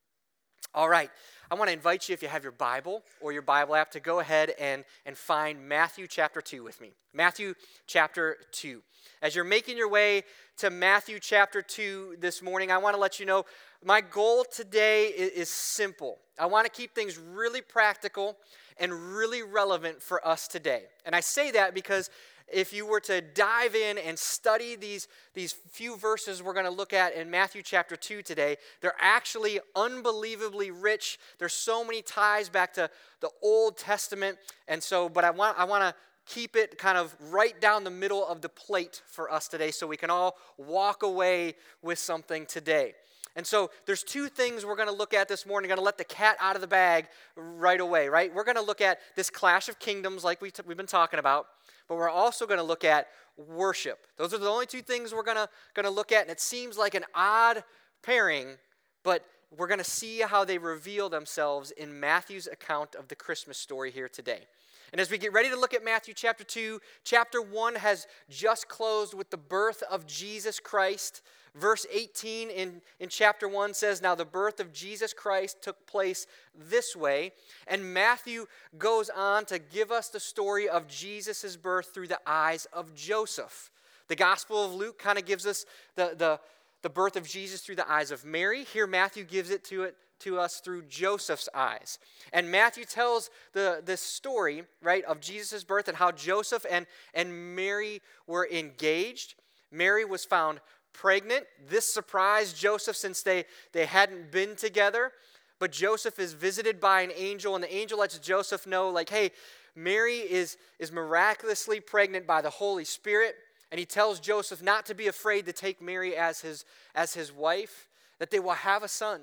All 0.76 0.88
right, 0.88 1.08
I 1.52 1.54
want 1.54 1.68
to 1.68 1.72
invite 1.72 2.08
you, 2.08 2.14
if 2.14 2.22
you 2.22 2.26
have 2.26 2.42
your 2.42 2.50
Bible 2.50 3.04
or 3.20 3.30
your 3.30 3.42
Bible 3.42 3.76
app, 3.76 3.92
to 3.92 4.00
go 4.00 4.18
ahead 4.18 4.54
and, 4.58 4.84
and 5.06 5.16
find 5.16 5.68
Matthew 5.68 6.08
chapter 6.08 6.40
2 6.40 6.64
with 6.64 6.80
me. 6.80 6.90
Matthew 7.12 7.54
chapter 7.86 8.38
2. 8.50 8.82
As 9.22 9.36
you're 9.36 9.44
making 9.44 9.76
your 9.76 9.88
way 9.88 10.24
to 10.56 10.70
Matthew 10.70 11.20
chapter 11.20 11.62
2 11.62 12.16
this 12.18 12.42
morning, 12.42 12.72
I 12.72 12.78
want 12.78 12.96
to 12.96 13.00
let 13.00 13.20
you 13.20 13.26
know 13.26 13.44
my 13.84 14.00
goal 14.00 14.44
today 14.52 15.04
is, 15.10 15.30
is 15.30 15.48
simple. 15.48 16.18
I 16.40 16.46
want 16.46 16.64
to 16.66 16.72
keep 16.72 16.92
things 16.92 17.20
really 17.20 17.60
practical 17.60 18.36
and 18.76 18.92
really 18.92 19.44
relevant 19.44 20.02
for 20.02 20.26
us 20.26 20.48
today. 20.48 20.86
And 21.06 21.14
I 21.14 21.20
say 21.20 21.52
that 21.52 21.72
because 21.72 22.10
if 22.52 22.72
you 22.72 22.86
were 22.86 23.00
to 23.00 23.20
dive 23.20 23.74
in 23.74 23.98
and 23.98 24.18
study 24.18 24.76
these, 24.76 25.08
these 25.34 25.52
few 25.52 25.96
verses 25.96 26.42
we're 26.42 26.52
going 26.52 26.66
to 26.66 26.70
look 26.70 26.92
at 26.92 27.14
in 27.14 27.30
Matthew 27.30 27.62
chapter 27.62 27.96
2 27.96 28.22
today, 28.22 28.56
they're 28.80 28.94
actually 29.00 29.60
unbelievably 29.74 30.70
rich. 30.70 31.18
There's 31.38 31.54
so 31.54 31.84
many 31.84 32.02
ties 32.02 32.48
back 32.48 32.74
to 32.74 32.90
the 33.20 33.30
Old 33.42 33.78
Testament. 33.78 34.38
And 34.68 34.82
so, 34.82 35.08
but 35.08 35.24
I 35.24 35.30
want, 35.30 35.58
I 35.58 35.64
want 35.64 35.82
to 35.84 35.94
keep 36.26 36.56
it 36.56 36.78
kind 36.78 36.96
of 36.96 37.14
right 37.30 37.60
down 37.60 37.84
the 37.84 37.90
middle 37.90 38.26
of 38.26 38.40
the 38.40 38.48
plate 38.48 39.02
for 39.06 39.30
us 39.30 39.48
today 39.48 39.70
so 39.70 39.86
we 39.86 39.96
can 39.96 40.10
all 40.10 40.36
walk 40.56 41.02
away 41.02 41.54
with 41.82 41.98
something 41.98 42.46
today. 42.46 42.94
And 43.36 43.46
so 43.46 43.70
there's 43.86 44.04
two 44.04 44.28
things 44.28 44.64
we're 44.64 44.76
going 44.76 44.88
to 44.88 44.94
look 44.94 45.12
at 45.12 45.28
this 45.28 45.44
morning. 45.44 45.68
Going 45.68 45.78
to 45.78 45.84
let 45.84 45.98
the 45.98 46.04
cat 46.04 46.36
out 46.40 46.54
of 46.54 46.60
the 46.60 46.68
bag 46.68 47.08
right 47.34 47.80
away, 47.80 48.08
right? 48.08 48.32
We're 48.32 48.44
going 48.44 48.56
to 48.56 48.62
look 48.62 48.80
at 48.80 49.00
this 49.16 49.28
clash 49.28 49.68
of 49.68 49.78
kingdoms 49.78 50.22
like 50.22 50.40
we 50.40 50.50
t- 50.52 50.62
we've 50.64 50.76
been 50.76 50.86
talking 50.86 51.18
about 51.18 51.48
but 51.88 51.96
we're 51.96 52.10
also 52.10 52.46
going 52.46 52.58
to 52.58 52.64
look 52.64 52.84
at 52.84 53.08
worship. 53.36 54.06
Those 54.16 54.32
are 54.32 54.38
the 54.38 54.48
only 54.48 54.66
two 54.66 54.82
things 54.82 55.12
we're 55.12 55.22
going 55.22 55.46
to, 55.74 55.90
look 55.90 56.12
at, 56.12 56.22
and 56.22 56.30
it 56.30 56.40
seems 56.40 56.78
like 56.78 56.94
an 56.94 57.04
odd 57.14 57.64
pairing, 58.02 58.56
but 59.02 59.24
we're 59.56 59.66
going 59.66 59.78
to 59.78 59.84
see 59.84 60.20
how 60.20 60.44
they 60.44 60.58
reveal 60.58 61.08
themselves 61.08 61.70
in 61.70 62.00
Matthew's 62.00 62.46
account 62.46 62.94
of 62.94 63.08
the 63.08 63.14
Christmas 63.14 63.58
story 63.58 63.90
here 63.90 64.08
today. 64.08 64.46
And 64.94 65.00
as 65.00 65.10
we 65.10 65.18
get 65.18 65.32
ready 65.32 65.48
to 65.48 65.56
look 65.56 65.74
at 65.74 65.84
Matthew 65.84 66.14
chapter 66.14 66.44
2, 66.44 66.80
chapter 67.02 67.42
1 67.42 67.74
has 67.74 68.06
just 68.30 68.68
closed 68.68 69.12
with 69.12 69.28
the 69.28 69.36
birth 69.36 69.82
of 69.90 70.06
Jesus 70.06 70.60
Christ. 70.60 71.20
Verse 71.56 71.84
18 71.92 72.48
in, 72.48 72.80
in 73.00 73.08
chapter 73.08 73.48
1 73.48 73.74
says, 73.74 74.00
Now 74.00 74.14
the 74.14 74.24
birth 74.24 74.60
of 74.60 74.72
Jesus 74.72 75.12
Christ 75.12 75.60
took 75.62 75.84
place 75.88 76.28
this 76.70 76.94
way. 76.94 77.32
And 77.66 77.92
Matthew 77.92 78.46
goes 78.78 79.10
on 79.10 79.46
to 79.46 79.58
give 79.58 79.90
us 79.90 80.10
the 80.10 80.20
story 80.20 80.68
of 80.68 80.86
Jesus' 80.86 81.56
birth 81.56 81.92
through 81.92 82.06
the 82.06 82.20
eyes 82.24 82.68
of 82.72 82.94
Joseph. 82.94 83.72
The 84.06 84.14
Gospel 84.14 84.64
of 84.64 84.74
Luke 84.74 85.00
kind 85.00 85.18
of 85.18 85.24
gives 85.24 85.44
us 85.44 85.66
the, 85.96 86.14
the, 86.16 86.38
the 86.82 86.88
birth 86.88 87.16
of 87.16 87.26
Jesus 87.26 87.62
through 87.62 87.74
the 87.74 87.90
eyes 87.90 88.12
of 88.12 88.24
Mary. 88.24 88.62
Here, 88.62 88.86
Matthew 88.86 89.24
gives 89.24 89.50
it 89.50 89.64
to 89.64 89.82
it 89.82 89.96
to 90.20 90.38
us 90.38 90.60
through 90.60 90.82
Joseph's 90.82 91.48
eyes. 91.54 91.98
And 92.32 92.50
Matthew 92.50 92.84
tells 92.84 93.30
the, 93.52 93.82
this 93.84 94.00
story, 94.00 94.64
right, 94.82 95.04
of 95.04 95.20
Jesus' 95.20 95.64
birth 95.64 95.88
and 95.88 95.96
how 95.96 96.12
Joseph 96.12 96.64
and, 96.70 96.86
and 97.14 97.54
Mary 97.54 98.00
were 98.26 98.48
engaged. 98.50 99.34
Mary 99.70 100.04
was 100.04 100.24
found 100.24 100.60
pregnant. 100.92 101.44
This 101.68 101.92
surprised 101.92 102.56
Joseph 102.56 102.96
since 102.96 103.22
they, 103.22 103.44
they 103.72 103.86
hadn't 103.86 104.30
been 104.30 104.56
together. 104.56 105.12
But 105.58 105.72
Joseph 105.72 106.18
is 106.18 106.32
visited 106.32 106.80
by 106.80 107.02
an 107.02 107.12
angel, 107.14 107.54
and 107.54 107.62
the 107.62 107.74
angel 107.74 107.98
lets 107.98 108.18
Joseph 108.18 108.66
know, 108.66 108.88
like, 108.88 109.08
hey, 109.08 109.30
Mary 109.76 110.18
is, 110.18 110.56
is 110.78 110.92
miraculously 110.92 111.80
pregnant 111.80 112.26
by 112.26 112.42
the 112.42 112.50
Holy 112.50 112.84
Spirit. 112.84 113.36
And 113.70 113.78
he 113.78 113.86
tells 113.86 114.20
Joseph 114.20 114.62
not 114.62 114.86
to 114.86 114.94
be 114.94 115.08
afraid 115.08 115.46
to 115.46 115.52
take 115.52 115.82
Mary 115.82 116.16
as 116.16 116.40
his, 116.40 116.64
as 116.94 117.14
his 117.14 117.32
wife, 117.32 117.88
that 118.18 118.30
they 118.30 118.38
will 118.38 118.52
have 118.52 118.82
a 118.82 118.88
son, 118.88 119.20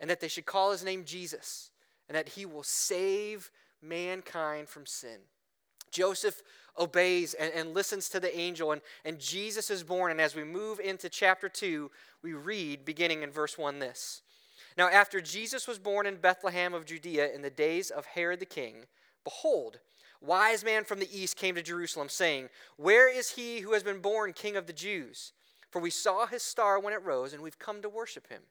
and 0.00 0.08
that 0.08 0.20
they 0.20 0.28
should 0.28 0.46
call 0.46 0.72
his 0.72 0.84
name 0.84 1.04
Jesus, 1.04 1.70
and 2.08 2.16
that 2.16 2.30
he 2.30 2.46
will 2.46 2.62
save 2.62 3.50
mankind 3.82 4.68
from 4.68 4.86
sin. 4.86 5.18
Joseph 5.90 6.42
obeys 6.78 7.34
and, 7.34 7.52
and, 7.52 7.74
listens 7.74 8.08
to 8.08 8.20
the 8.20 8.38
angel, 8.38 8.72
and, 8.72 8.80
and 9.04 9.18
Jesus 9.18 9.70
is 9.70 9.82
born. 9.82 10.10
And 10.10 10.20
as 10.20 10.34
we 10.34 10.44
move 10.44 10.80
into 10.80 11.08
chapter 11.08 11.48
2, 11.48 11.90
we 12.22 12.32
read, 12.32 12.84
beginning 12.84 13.22
in 13.22 13.30
verse 13.30 13.58
1, 13.58 13.78
this 13.78 14.22
Now, 14.78 14.88
after 14.88 15.20
Jesus 15.20 15.66
was 15.66 15.78
born 15.78 16.06
in 16.06 16.16
Bethlehem 16.16 16.74
of 16.74 16.86
Judea 16.86 17.32
in 17.34 17.42
the 17.42 17.50
days 17.50 17.90
of 17.90 18.06
Herod 18.06 18.40
the 18.40 18.46
king, 18.46 18.86
behold, 19.24 19.80
wise 20.20 20.64
man 20.64 20.84
from 20.84 21.00
the 21.00 21.18
east 21.18 21.36
came 21.36 21.54
to 21.56 21.62
Jerusalem, 21.62 22.08
saying, 22.08 22.48
Where 22.76 23.12
is 23.12 23.30
he 23.32 23.60
who 23.60 23.72
has 23.72 23.82
been 23.82 24.00
born 24.00 24.32
king 24.32 24.56
of 24.56 24.66
the 24.66 24.72
Jews? 24.72 25.32
For 25.70 25.80
we 25.80 25.90
saw 25.90 26.26
his 26.26 26.42
star 26.42 26.80
when 26.80 26.94
it 26.94 27.02
rose, 27.04 27.32
and 27.32 27.42
we've 27.42 27.58
come 27.58 27.82
to 27.82 27.88
worship 27.88 28.28
him. 28.28 28.42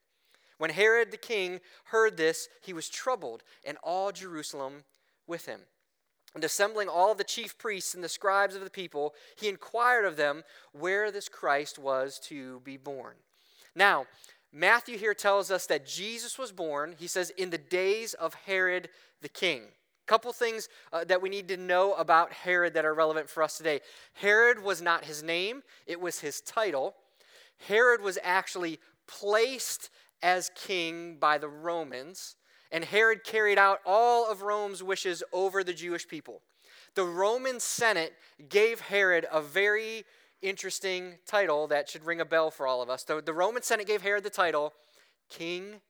When 0.60 0.70
Herod 0.70 1.10
the 1.10 1.18
king 1.18 1.62
heard 1.86 2.18
this, 2.18 2.50
he 2.62 2.74
was 2.74 2.90
troubled, 2.90 3.44
and 3.66 3.78
all 3.82 4.12
Jerusalem 4.12 4.84
with 5.26 5.46
him. 5.46 5.62
And 6.36 6.44
assembling 6.44 6.90
all 6.90 7.16
the 7.16 7.24
chief 7.24 7.58
priests 7.58 7.96
and 7.96 8.04
the 8.04 8.10
scribes 8.10 8.56
of 8.56 8.64
the 8.64 8.70
people, 8.70 9.16
he 9.36 9.48
inquired 9.48 10.06
of 10.06 10.18
them 10.18 10.44
where 10.74 11.12
this 11.12 11.30
Christ 11.30 11.80
was 11.80 12.20
to 12.26 12.60
be 12.60 12.78
born. 12.78 13.16
Now, 13.74 14.06
Matthew 14.52 14.98
here 14.98 15.14
tells 15.14 15.50
us 15.50 15.66
that 15.68 15.88
Jesus 15.88 16.38
was 16.38 16.52
born, 16.52 16.96
he 17.00 17.08
says, 17.08 17.30
in 17.32 17.52
the 17.52 17.58
days 17.58 18.14
of 18.14 18.34
Herod 18.34 18.90
the 19.22 19.30
king. 19.30 19.64
Couple 20.08 20.34
things 20.34 20.68
uh, 20.92 21.06
that 21.06 21.22
we 21.22 21.30
need 21.30 21.48
to 21.50 21.58
know 21.58 21.94
about 21.94 22.34
Herod 22.34 22.74
that 22.74 22.84
are 22.84 22.96
relevant 22.96 23.30
for 23.30 23.44
us 23.44 23.58
today. 23.58 23.80
Herod 24.14 24.62
was 24.62 24.82
not 24.82 25.06
his 25.06 25.24
name, 25.24 25.62
it 25.88 26.02
was 26.02 26.20
his 26.20 26.42
title. 26.42 26.96
Herod 27.68 28.02
was 28.02 28.18
actually 28.24 28.80
placed 29.08 29.90
as 30.22 30.52
king 30.56 31.18
by 31.18 31.38
the 31.38 31.48
Romans, 31.48 32.36
and 32.72 32.84
Herod 32.84 33.24
carried 33.24 33.58
out 33.58 33.80
all 33.86 34.30
of 34.30 34.42
Rome's 34.42 34.84
wishes 34.84 35.24
over 35.32 35.64
the 35.64 35.74
Jewish 35.74 36.08
people. 36.08 36.42
The 36.96 37.04
Roman 37.04 37.60
Senate 37.60 38.14
gave 38.50 38.82
Herod 38.82 39.26
a 39.32 39.42
very 39.42 40.06
interesting 40.42 41.16
title 41.26 41.68
that 41.68 41.90
should 41.90 42.06
ring 42.06 42.22
a 42.22 42.26
bell 42.26 42.52
for 42.52 42.68
all 42.68 42.82
of 42.82 42.90
us. 42.90 43.04
The, 43.04 43.22
the 43.22 43.34
Roman 43.34 43.62
Senate 43.62 43.88
gave 43.88 44.02
Herod 44.02 44.24
the 44.24 44.30
title 44.30 44.74
King 45.30 45.82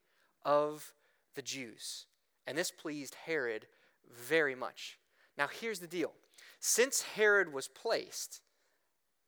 of 0.43 0.93
the 1.35 1.41
Jews. 1.41 2.05
And 2.47 2.57
this 2.57 2.71
pleased 2.71 3.15
Herod 3.25 3.67
very 4.11 4.55
much. 4.55 4.97
Now, 5.37 5.47
here's 5.47 5.79
the 5.79 5.87
deal 5.87 6.13
since 6.59 7.01
Herod 7.01 7.53
was 7.53 7.67
placed, 7.67 8.41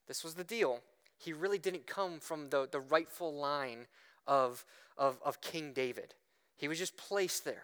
this 0.08 0.24
was 0.24 0.34
the 0.34 0.44
deal, 0.44 0.82
he 1.18 1.34
really 1.34 1.60
didn't 1.60 1.88
come 1.88 2.20
from 2.20 2.50
the, 2.50 2.68
the 2.70 2.80
rightful 2.80 3.34
line 3.34 3.88
of, 4.28 4.66
of, 5.02 5.18
of 5.26 5.42
King 5.42 5.74
David. 5.74 6.14
He 6.58 6.68
was 6.68 6.78
just 6.78 6.96
placed 6.96 7.44
there. 7.44 7.64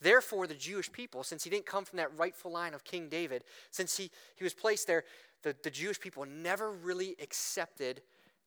Therefore, 0.00 0.46
the 0.46 0.54
Jewish 0.54 0.90
people, 0.90 1.22
since 1.22 1.44
he 1.44 1.50
didn't 1.50 1.66
come 1.66 1.84
from 1.84 1.98
that 1.98 2.16
rightful 2.18 2.50
line 2.50 2.72
of 2.72 2.84
King 2.84 3.10
David, 3.10 3.44
since 3.70 3.98
he, 3.98 4.10
he 4.34 4.42
was 4.42 4.54
placed 4.54 4.86
there, 4.86 5.04
the, 5.42 5.54
the 5.62 5.70
Jewish 5.70 6.00
people 6.00 6.24
never 6.24 6.72
really 6.72 7.16
accepted 7.20 8.00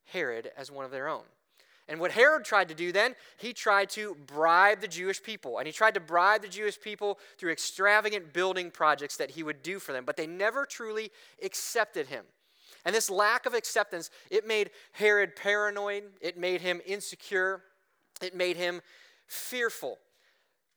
Herod 0.05 0.51
as 0.57 0.71
one 0.71 0.83
of 0.83 0.89
their 0.89 1.07
own. 1.07 1.21
And 1.87 1.99
what 1.99 2.11
Herod 2.11 2.43
tried 2.43 2.69
to 2.69 2.75
do 2.75 2.91
then, 2.91 3.13
he 3.37 3.53
tried 3.53 3.89
to 3.91 4.17
bribe 4.25 4.81
the 4.81 4.87
Jewish 4.87 5.21
people. 5.21 5.59
And 5.59 5.67
he 5.67 5.73
tried 5.73 5.93
to 5.93 5.99
bribe 5.99 6.41
the 6.41 6.47
Jewish 6.47 6.79
people 6.81 7.19
through 7.37 7.51
extravagant 7.51 8.33
building 8.33 8.71
projects 8.71 9.17
that 9.17 9.31
he 9.31 9.43
would 9.43 9.61
do 9.61 9.77
for 9.77 9.91
them. 9.91 10.05
But 10.05 10.17
they 10.17 10.25
never 10.25 10.65
truly 10.65 11.11
accepted 11.43 12.07
him. 12.07 12.25
And 12.83 12.95
this 12.95 13.11
lack 13.11 13.45
of 13.45 13.53
acceptance, 13.53 14.09
it 14.31 14.47
made 14.47 14.71
Herod 14.93 15.35
paranoid, 15.35 16.03
it 16.19 16.37
made 16.37 16.61
him 16.61 16.81
insecure, 16.85 17.61
it 18.22 18.36
made 18.36 18.58
him 18.58 18.82
fearful. 19.27 19.98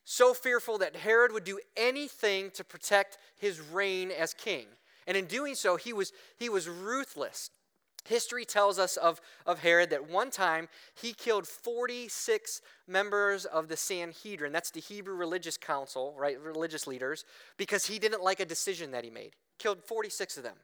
So 0.04 0.34
fearful 0.34 0.78
that 0.78 0.96
Herod 0.96 1.32
would 1.32 1.44
do 1.44 1.58
anything 1.76 2.50
to 2.52 2.64
protect 2.64 3.18
his 3.36 3.60
reign 3.60 4.10
as 4.10 4.34
king. 4.34 4.66
And 5.06 5.16
in 5.16 5.26
doing 5.26 5.54
so, 5.54 5.76
he 5.76 5.92
was, 5.92 6.12
he 6.38 6.48
was 6.48 6.68
ruthless. 6.68 7.50
History 8.04 8.44
tells 8.44 8.78
us 8.78 8.96
of, 8.96 9.20
of 9.46 9.60
Herod 9.60 9.90
that 9.90 10.08
one 10.08 10.30
time 10.30 10.68
he 10.94 11.12
killed 11.12 11.46
46 11.46 12.60
members 12.86 13.44
of 13.44 13.68
the 13.68 13.76
Sanhedrin. 13.76 14.52
That's 14.52 14.70
the 14.70 14.80
Hebrew 14.80 15.14
religious 15.14 15.56
council, 15.56 16.14
right? 16.16 16.40
Religious 16.40 16.86
leaders, 16.86 17.24
because 17.56 17.86
he 17.86 17.98
didn't 17.98 18.22
like 18.22 18.40
a 18.40 18.44
decision 18.44 18.92
that 18.92 19.04
he 19.04 19.10
made. 19.10 19.32
Killed 19.58 19.82
46 19.82 20.36
of 20.36 20.44
them. 20.44 20.56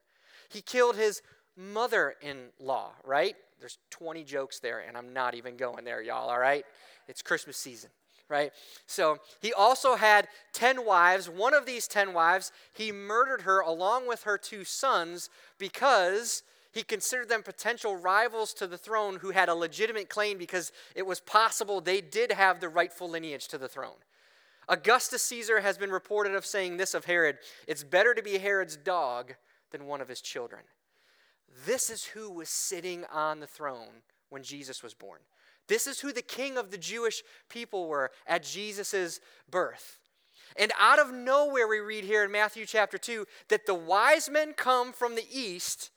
He 0.48 0.60
killed 0.60 0.96
his 0.96 1.22
mother 1.56 2.14
in 2.22 2.48
law, 2.60 2.92
right? 3.04 3.34
There's 3.62 3.78
20 3.90 4.24
jokes 4.24 4.58
there, 4.58 4.80
and 4.80 4.96
I'm 4.96 5.12
not 5.12 5.36
even 5.36 5.56
going 5.56 5.84
there, 5.84 6.02
y'all, 6.02 6.28
all 6.28 6.38
right? 6.38 6.64
It's 7.06 7.22
Christmas 7.22 7.56
season, 7.56 7.90
right? 8.28 8.50
So 8.86 9.18
he 9.40 9.52
also 9.52 9.94
had 9.94 10.26
10 10.52 10.84
wives. 10.84 11.30
One 11.30 11.54
of 11.54 11.64
these 11.64 11.86
10 11.86 12.12
wives, 12.12 12.50
he 12.72 12.90
murdered 12.90 13.42
her 13.42 13.60
along 13.60 14.08
with 14.08 14.24
her 14.24 14.36
two 14.36 14.64
sons 14.64 15.30
because 15.58 16.42
he 16.72 16.82
considered 16.82 17.28
them 17.28 17.44
potential 17.44 17.94
rivals 17.94 18.52
to 18.54 18.66
the 18.66 18.76
throne 18.76 19.16
who 19.20 19.30
had 19.30 19.48
a 19.48 19.54
legitimate 19.54 20.08
claim 20.08 20.38
because 20.38 20.72
it 20.96 21.06
was 21.06 21.20
possible 21.20 21.80
they 21.80 22.00
did 22.00 22.32
have 22.32 22.58
the 22.58 22.68
rightful 22.68 23.08
lineage 23.08 23.46
to 23.48 23.58
the 23.58 23.68
throne. 23.68 24.00
Augustus 24.68 25.22
Caesar 25.22 25.60
has 25.60 25.78
been 25.78 25.92
reported 25.92 26.34
of 26.34 26.44
saying 26.44 26.78
this 26.78 26.94
of 26.94 27.04
Herod 27.04 27.38
it's 27.68 27.84
better 27.84 28.12
to 28.12 28.22
be 28.22 28.38
Herod's 28.38 28.76
dog 28.76 29.34
than 29.70 29.86
one 29.86 30.00
of 30.00 30.08
his 30.08 30.20
children. 30.20 30.62
This 31.66 31.90
is 31.90 32.04
who 32.04 32.30
was 32.30 32.48
sitting 32.48 33.04
on 33.12 33.40
the 33.40 33.46
throne 33.46 34.02
when 34.30 34.42
Jesus 34.42 34.82
was 34.82 34.94
born. 34.94 35.20
This 35.68 35.86
is 35.86 36.00
who 36.00 36.12
the 36.12 36.22
king 36.22 36.56
of 36.56 36.70
the 36.70 36.78
Jewish 36.78 37.22
people 37.48 37.86
were 37.88 38.10
at 38.26 38.42
Jesus' 38.42 39.20
birth. 39.50 39.98
And 40.56 40.72
out 40.78 40.98
of 40.98 41.12
nowhere, 41.12 41.66
we 41.68 41.78
read 41.78 42.04
here 42.04 42.24
in 42.24 42.30
Matthew 42.30 42.66
chapter 42.66 42.98
2 42.98 43.26
that 43.48 43.66
the 43.66 43.74
wise 43.74 44.28
men 44.28 44.52
come 44.54 44.92
from 44.92 45.14
the 45.14 45.26
east 45.30 45.90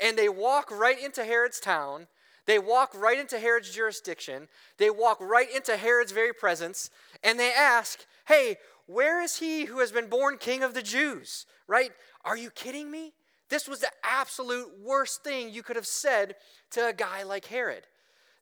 and 0.00 0.16
they 0.16 0.28
walk 0.28 0.70
right 0.70 1.02
into 1.02 1.24
Herod's 1.24 1.60
town. 1.60 2.08
They 2.46 2.58
walk 2.58 2.90
right 2.94 3.18
into 3.18 3.38
Herod's 3.38 3.72
jurisdiction. 3.72 4.48
They 4.78 4.90
walk 4.90 5.20
right 5.20 5.54
into 5.54 5.76
Herod's 5.76 6.12
very 6.12 6.32
presence 6.32 6.90
and 7.22 7.38
they 7.38 7.52
ask, 7.52 8.00
Hey, 8.26 8.56
where 8.86 9.22
is 9.22 9.36
he 9.36 9.66
who 9.66 9.78
has 9.78 9.92
been 9.92 10.08
born 10.08 10.38
king 10.38 10.62
of 10.62 10.74
the 10.74 10.82
Jews? 10.82 11.46
Right? 11.68 11.92
Are 12.24 12.36
you 12.36 12.50
kidding 12.50 12.90
me? 12.90 13.12
This 13.50 13.68
was 13.68 13.80
the 13.80 13.90
absolute 14.02 14.70
worst 14.82 15.22
thing 15.22 15.50
you 15.50 15.62
could 15.62 15.76
have 15.76 15.86
said 15.86 16.36
to 16.70 16.86
a 16.86 16.92
guy 16.92 17.24
like 17.24 17.46
Herod. 17.46 17.86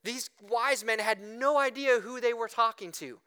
These 0.04 0.30
wise 0.48 0.84
men 0.84 0.98
had 0.98 1.20
no 1.22 1.58
idea 1.58 2.00
who 2.00 2.20
they 2.20 2.32
were 2.32 2.48
talking 2.48 2.92
to. 2.92 3.18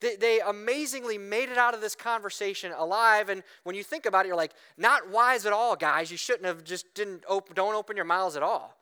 They, 0.00 0.16
they, 0.16 0.40
amazingly 0.40 1.16
made 1.16 1.48
it 1.48 1.56
out 1.56 1.72
of 1.72 1.80
this 1.80 1.94
conversation 1.94 2.72
alive. 2.76 3.30
And 3.30 3.42
when 3.62 3.74
you 3.74 3.82
think 3.82 4.06
about 4.06 4.26
it, 4.26 4.28
you're 4.28 4.36
like, 4.36 4.52
not 4.76 5.08
wise 5.08 5.46
at 5.46 5.52
all, 5.52 5.76
guys. 5.76 6.10
You 6.10 6.18
shouldn't 6.18 6.44
have 6.44 6.62
just 6.62 6.92
didn't 6.94 7.24
open, 7.26 7.54
don't 7.54 7.74
open 7.74 7.96
your 7.96 8.04
mouths 8.04 8.36
at 8.36 8.42
all. 8.42 8.76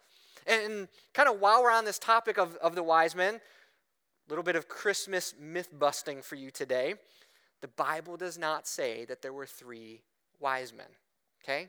And, 0.46 0.62
and 0.62 0.88
kind 1.14 1.28
of 1.28 1.38
while 1.38 1.62
we're 1.62 1.70
on 1.70 1.84
this 1.84 1.98
topic 1.98 2.38
of, 2.38 2.56
of 2.56 2.74
the 2.74 2.82
wise 2.82 3.14
men, 3.14 3.36
a 3.36 4.30
little 4.30 4.42
bit 4.42 4.56
of 4.56 4.68
Christmas 4.68 5.34
myth 5.40 5.68
busting 5.78 6.22
for 6.22 6.34
you 6.34 6.50
today. 6.50 6.94
The 7.60 7.68
Bible 7.68 8.16
does 8.16 8.38
not 8.38 8.66
say 8.66 9.04
that 9.04 9.22
there 9.22 9.32
were 9.32 9.46
three 9.46 10.02
wise 10.40 10.72
men. 10.72 10.86
Okay? 11.44 11.68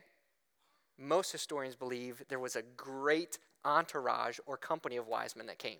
Most 0.98 1.32
historians 1.32 1.76
believe 1.76 2.22
there 2.28 2.38
was 2.38 2.56
a 2.56 2.62
great 2.76 3.38
entourage 3.64 4.38
or 4.46 4.56
company 4.56 4.96
of 4.96 5.06
wise 5.06 5.36
men 5.36 5.46
that 5.46 5.58
came. 5.58 5.78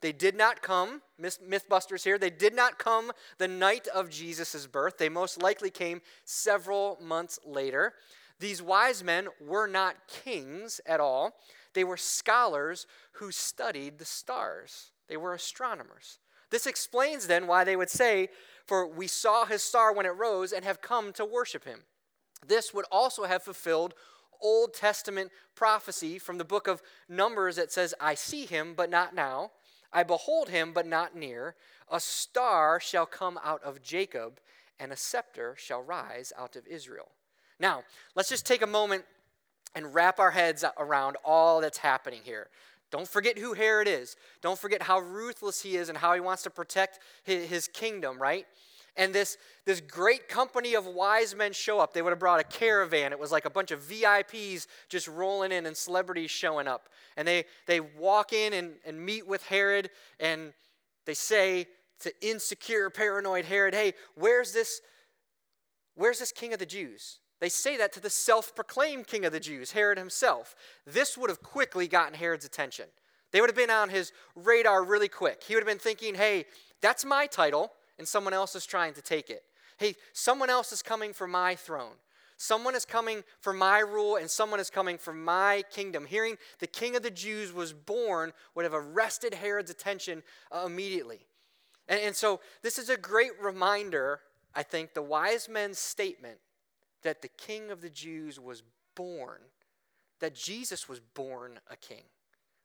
They 0.00 0.12
did 0.12 0.36
not 0.36 0.60
come, 0.60 1.00
Mythbusters 1.20 2.04
here, 2.04 2.18
they 2.18 2.30
did 2.30 2.54
not 2.54 2.78
come 2.78 3.12
the 3.38 3.48
night 3.48 3.88
of 3.88 4.10
Jesus' 4.10 4.66
birth. 4.66 4.98
They 4.98 5.08
most 5.08 5.42
likely 5.42 5.70
came 5.70 6.02
several 6.24 6.98
months 7.00 7.38
later. 7.44 7.94
These 8.40 8.60
wise 8.60 9.02
men 9.02 9.28
were 9.40 9.66
not 9.66 9.96
kings 10.08 10.80
at 10.84 11.00
all, 11.00 11.34
they 11.72 11.84
were 11.84 11.96
scholars 11.96 12.86
who 13.12 13.32
studied 13.32 13.98
the 13.98 14.04
stars, 14.04 14.90
they 15.08 15.16
were 15.16 15.34
astronomers. 15.34 16.18
This 16.50 16.66
explains 16.66 17.26
then 17.26 17.46
why 17.46 17.64
they 17.64 17.74
would 17.74 17.90
say, 17.90 18.28
For 18.66 18.86
we 18.86 19.06
saw 19.06 19.44
his 19.44 19.62
star 19.62 19.92
when 19.92 20.06
it 20.06 20.10
rose 20.10 20.52
and 20.52 20.64
have 20.64 20.80
come 20.80 21.12
to 21.14 21.24
worship 21.24 21.64
him. 21.64 21.80
This 22.46 22.74
would 22.74 22.84
also 22.92 23.24
have 23.24 23.42
fulfilled 23.42 23.94
Old 24.44 24.74
Testament 24.74 25.32
prophecy 25.56 26.18
from 26.20 26.38
the 26.38 26.44
book 26.44 26.68
of 26.68 26.82
Numbers 27.08 27.56
that 27.56 27.72
says, 27.72 27.94
I 28.00 28.14
see 28.14 28.46
him, 28.46 28.74
but 28.76 28.90
not 28.90 29.14
now. 29.14 29.50
I 29.92 30.02
behold 30.02 30.50
him, 30.50 30.72
but 30.72 30.86
not 30.86 31.16
near. 31.16 31.56
A 31.90 31.98
star 31.98 32.78
shall 32.78 33.06
come 33.06 33.38
out 33.42 33.62
of 33.64 33.82
Jacob, 33.82 34.38
and 34.78 34.92
a 34.92 34.96
scepter 34.96 35.54
shall 35.56 35.82
rise 35.82 36.32
out 36.38 36.54
of 36.56 36.66
Israel. 36.66 37.12
Now, 37.58 37.84
let's 38.14 38.28
just 38.28 38.46
take 38.46 38.62
a 38.62 38.66
moment 38.66 39.04
and 39.74 39.94
wrap 39.94 40.18
our 40.18 40.30
heads 40.30 40.64
around 40.78 41.16
all 41.24 41.60
that's 41.60 41.78
happening 41.78 42.20
here. 42.22 42.48
Don't 42.90 43.08
forget 43.08 43.38
who 43.38 43.54
Herod 43.54 43.88
is. 43.88 44.16
Don't 44.40 44.58
forget 44.58 44.82
how 44.82 45.00
ruthless 45.00 45.62
he 45.62 45.76
is 45.76 45.88
and 45.88 45.98
how 45.98 46.14
he 46.14 46.20
wants 46.20 46.44
to 46.44 46.50
protect 46.50 47.00
his, 47.24 47.66
kingdom, 47.68 48.20
right? 48.20 48.46
And 48.96 49.12
this, 49.12 49.36
this 49.64 49.80
great 49.80 50.28
company 50.28 50.74
of 50.74 50.86
wise 50.86 51.34
men 51.34 51.52
show 51.52 51.80
up. 51.80 51.92
They 51.92 52.02
would 52.02 52.10
have 52.10 52.18
brought 52.18 52.40
a 52.40 52.44
caravan. 52.44 53.12
It 53.12 53.18
was 53.18 53.32
like 53.32 53.44
a 53.44 53.50
bunch 53.50 53.72
of 53.72 53.80
VIPs 53.80 54.66
just 54.88 55.08
rolling 55.08 55.50
in 55.50 55.66
and 55.66 55.76
celebrities 55.76 56.30
showing 56.30 56.68
up. 56.68 56.88
And 57.16 57.26
they, 57.26 57.44
they 57.66 57.80
walk 57.80 58.32
in 58.32 58.52
and, 58.52 58.74
and 58.86 59.04
meet 59.04 59.26
with 59.26 59.42
Herod, 59.44 59.90
and 60.20 60.52
they 61.06 61.14
say 61.14 61.66
to 62.00 62.12
insecure, 62.20 62.88
paranoid 62.88 63.44
Herod, 63.44 63.74
Hey, 63.74 63.94
where's 64.14 64.52
this, 64.52 64.80
where's 65.96 66.20
this 66.20 66.32
king 66.32 66.52
of 66.52 66.60
the 66.60 66.66
Jews? 66.66 67.18
They 67.40 67.48
say 67.48 67.76
that 67.76 67.92
to 67.94 68.00
the 68.00 68.10
self 68.10 68.54
proclaimed 68.54 69.08
king 69.08 69.24
of 69.24 69.32
the 69.32 69.40
Jews, 69.40 69.72
Herod 69.72 69.98
himself. 69.98 70.54
This 70.86 71.18
would 71.18 71.30
have 71.30 71.42
quickly 71.42 71.88
gotten 71.88 72.14
Herod's 72.14 72.44
attention. 72.44 72.86
They 73.32 73.40
would 73.40 73.50
have 73.50 73.56
been 73.56 73.70
on 73.70 73.88
his 73.88 74.12
radar 74.36 74.84
really 74.84 75.08
quick. 75.08 75.42
He 75.42 75.54
would 75.54 75.62
have 75.62 75.68
been 75.68 75.80
thinking, 75.80 76.14
hey, 76.14 76.46
that's 76.80 77.04
my 77.04 77.26
title 77.26 77.72
and 77.98 78.06
someone 78.06 78.34
else 78.34 78.54
is 78.54 78.66
trying 78.66 78.94
to 78.94 79.02
take 79.02 79.30
it. 79.30 79.42
Hey, 79.78 79.96
someone 80.12 80.50
else 80.50 80.72
is 80.72 80.82
coming 80.82 81.12
for 81.12 81.26
my 81.26 81.54
throne. 81.54 81.94
Someone 82.36 82.74
is 82.74 82.84
coming 82.84 83.22
for 83.40 83.52
my 83.52 83.78
rule, 83.78 84.16
and 84.16 84.28
someone 84.28 84.60
is 84.60 84.70
coming 84.70 84.98
for 84.98 85.12
my 85.12 85.62
kingdom. 85.70 86.04
Hearing 86.04 86.36
the 86.58 86.66
king 86.66 86.96
of 86.96 87.02
the 87.02 87.10
Jews 87.10 87.52
was 87.52 87.72
born 87.72 88.32
would 88.54 88.64
have 88.64 88.74
arrested 88.74 89.34
Herod's 89.34 89.70
attention 89.70 90.22
uh, 90.50 90.64
immediately. 90.66 91.26
And, 91.88 92.00
and 92.00 92.16
so, 92.16 92.40
this 92.62 92.78
is 92.78 92.90
a 92.90 92.96
great 92.96 93.40
reminder, 93.40 94.20
I 94.54 94.64
think, 94.64 94.94
the 94.94 95.02
wise 95.02 95.48
men's 95.48 95.78
statement 95.78 96.38
that 97.02 97.22
the 97.22 97.28
king 97.28 97.70
of 97.70 97.82
the 97.82 97.90
Jews 97.90 98.40
was 98.40 98.62
born, 98.96 99.40
that 100.20 100.34
Jesus 100.34 100.88
was 100.88 101.00
born 101.00 101.60
a 101.70 101.76
king, 101.76 102.02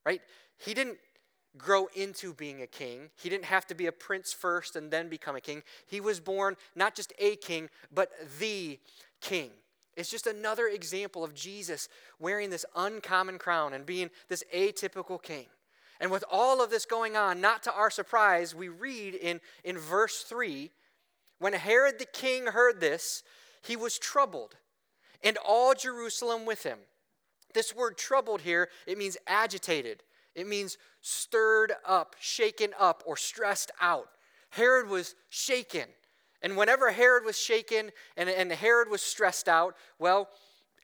right? 0.06 0.22
He 0.58 0.74
didn't 0.74 0.98
grow 1.58 1.88
into 1.96 2.34
being 2.34 2.62
a 2.62 2.68
king. 2.68 3.10
He 3.16 3.30
didn't 3.30 3.46
have 3.46 3.66
to 3.68 3.76
be 3.76 3.88
a 3.88 3.92
prince 3.92 4.34
first 4.34 4.76
and 4.76 4.92
then 4.92 5.10
become 5.10 5.36
a 5.36 5.42
king. 5.42 5.64
He 5.88 6.00
was 6.00 6.20
born 6.20 6.56
not 6.76 6.96
just 6.96 7.14
a 7.20 7.36
king, 7.38 7.70
but 7.94 8.12
the 8.40 8.80
king. 9.22 9.52
It's 9.96 10.12
just 10.12 10.28
another 10.28 10.68
example 10.68 11.24
of 11.24 11.34
Jesus 11.34 11.90
wearing 12.20 12.50
this 12.50 12.66
uncommon 12.76 13.38
crown 13.38 13.74
and 13.74 13.86
being 13.86 14.10
this 14.28 14.44
atypical 14.56 15.22
king. 15.22 15.48
And 16.00 16.12
with 16.12 16.24
all 16.32 16.64
of 16.64 16.70
this 16.70 16.86
going 16.86 17.18
on, 17.18 17.42
not 17.42 17.64
to 17.64 17.74
our 17.74 17.90
surprise, 17.90 18.56
we 18.56 18.70
read 18.70 19.16
in, 19.16 19.42
in 19.64 19.78
verse 19.78 20.24
3 20.24 20.72
when 21.40 21.54
Herod 21.54 22.00
the 22.00 22.06
king 22.06 22.48
heard 22.48 22.80
this, 22.80 23.24
he 23.62 23.76
was 23.76 23.98
troubled, 23.98 24.56
and 25.24 25.38
all 25.38 25.74
Jerusalem 25.74 26.46
with 26.46 26.64
him. 26.64 26.80
This 27.54 27.76
word 27.76 27.98
troubled 27.98 28.42
here, 28.42 28.70
it 28.86 28.98
means 28.98 29.18
agitated. 29.26 30.04
It 30.40 30.48
means 30.48 30.78
stirred 31.02 31.74
up, 31.86 32.16
shaken 32.20 32.74
up, 32.80 33.04
or 33.06 33.18
stressed 33.18 33.72
out. 33.82 34.10
Herod 34.50 34.90
was 34.90 35.16
shaken. 35.30 35.86
And 36.42 36.56
whenever 36.56 36.92
Herod 36.92 37.26
was 37.26 37.38
shaken 37.38 37.92
and, 38.16 38.30
and 38.30 38.52
Herod 38.52 38.90
was 38.90 39.02
stressed 39.02 39.50
out, 39.50 39.76
well, 40.00 40.30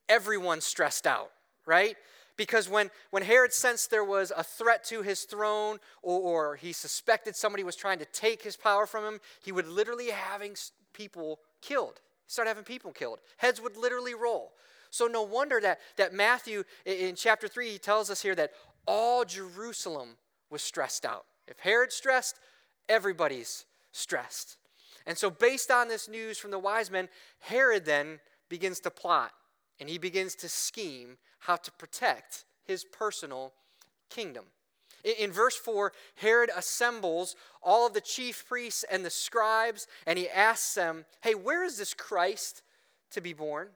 everyone 0.09 0.61
stressed 0.61 1.07
out, 1.07 1.31
right? 1.65 1.95
Because 2.37 2.67
when, 2.67 2.91
when 3.11 3.23
Herod 3.23 3.53
sensed 3.53 3.89
there 3.89 4.03
was 4.03 4.31
a 4.35 4.43
threat 4.43 4.83
to 4.85 5.01
his 5.01 5.21
throne 5.21 5.77
or, 6.01 6.19
or 6.19 6.55
he 6.57 6.73
suspected 6.73 7.35
somebody 7.35 7.63
was 7.63 7.77
trying 7.77 7.99
to 7.99 8.05
take 8.05 8.41
his 8.41 8.57
power 8.57 8.85
from 8.85 9.05
him, 9.05 9.21
he 9.43 9.51
would 9.51 9.67
literally 9.67 10.09
having 10.09 10.55
people 10.93 11.39
killed. 11.61 12.01
Start 12.27 12.47
having 12.47 12.63
people 12.63 12.91
killed. 12.91 13.19
Heads 13.37 13.61
would 13.61 13.77
literally 13.77 14.13
roll. 14.13 14.51
So 14.89 15.07
no 15.07 15.23
wonder 15.23 15.59
that, 15.61 15.79
that 15.97 16.13
Matthew 16.13 16.63
in 16.85 17.15
chapter 17.15 17.47
3 17.47 17.69
he 17.69 17.77
tells 17.77 18.09
us 18.09 18.21
here 18.21 18.35
that 18.35 18.51
all 18.85 19.25
Jerusalem 19.25 20.17
was 20.49 20.61
stressed 20.61 21.05
out. 21.05 21.25
If 21.47 21.59
Herod's 21.59 21.95
stressed, 21.95 22.39
everybody's 22.89 23.65
stressed. 23.91 24.57
And 25.05 25.17
so, 25.17 25.29
based 25.29 25.69
on 25.69 25.87
this 25.87 26.09
news 26.09 26.37
from 26.37 26.51
the 26.51 26.59
wise 26.59 26.89
men, 26.89 27.09
Herod 27.39 27.85
then 27.85 28.19
begins 28.49 28.79
to 28.81 28.91
plot 28.91 29.31
and 29.79 29.89
he 29.89 29.97
begins 29.97 30.35
to 30.35 30.49
scheme 30.49 31.17
how 31.39 31.57
to 31.57 31.71
protect 31.71 32.45
his 32.63 32.83
personal 32.83 33.53
kingdom. 34.09 34.45
In, 35.03 35.31
verse 35.31 35.55
4, 35.55 35.91
Herod 36.15 36.49
assembles 36.55 37.35
all 37.61 37.85
of 37.85 37.93
the 37.93 38.01
chief 38.01 38.43
priests 38.47 38.83
and 38.89 39.05
the 39.05 39.11
scribes, 39.11 39.85
and 40.07 40.17
he 40.17 40.27
asks 40.27 40.73
them, 40.73 41.05
Hey, 41.21 41.35
where 41.35 41.63
is 41.63 41.77
this 41.77 41.93
Christ 41.93 42.63
to 43.11 43.21
be 43.21 43.33
born? 43.33 43.67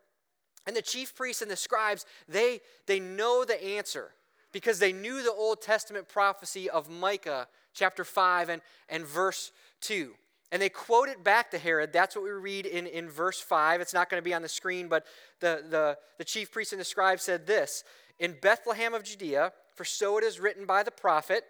And 0.65 0.75
the 0.75 0.81
chief 0.81 1.13
priests 1.13 1.43
and 1.43 1.51
the 1.51 1.55
scribes, 1.55 2.05
they, 2.27 2.61
they 2.87 2.99
know 2.99 3.45
the 3.45 3.63
answer 3.63 4.11
because 4.51 4.79
they 4.79 4.93
knew 4.93 5.21
the 5.21 5.31
Old 5.31 5.61
Testament 5.61 6.07
prophecy 6.07 6.69
of 6.69 6.89
Micah 6.89 7.47
chapter 7.73 8.03
5 8.03 8.49
and, 8.49 8.61
and 8.89 9.05
verse 9.05 9.51
2. 9.81 10.13
And 10.51 10.61
they 10.61 10.69
quote 10.69 11.09
it 11.09 11.23
back 11.23 11.51
to 11.51 11.59
Herod. 11.59 11.93
That's 11.93 12.15
what 12.15 12.23
we 12.23 12.31
read 12.31 12.65
in, 12.65 12.87
in 12.87 13.09
verse 13.09 13.39
5. 13.39 13.81
It's 13.81 13.93
not 13.93 14.09
going 14.09 14.21
to 14.21 14.25
be 14.27 14.33
on 14.33 14.41
the 14.41 14.49
screen, 14.49 14.87
but 14.87 15.05
the, 15.39 15.63
the, 15.69 15.97
the 16.17 16.25
chief 16.25 16.51
priest 16.51 16.73
and 16.73 16.81
the 16.81 16.85
scribe 16.85 17.19
said 17.19 17.45
this 17.45 17.83
In 18.19 18.35
Bethlehem 18.41 18.93
of 18.93 19.03
Judea, 19.03 19.53
for 19.75 19.85
so 19.85 20.17
it 20.17 20.23
is 20.23 20.39
written 20.39 20.65
by 20.65 20.81
the 20.81 20.91
prophet, 20.91 21.43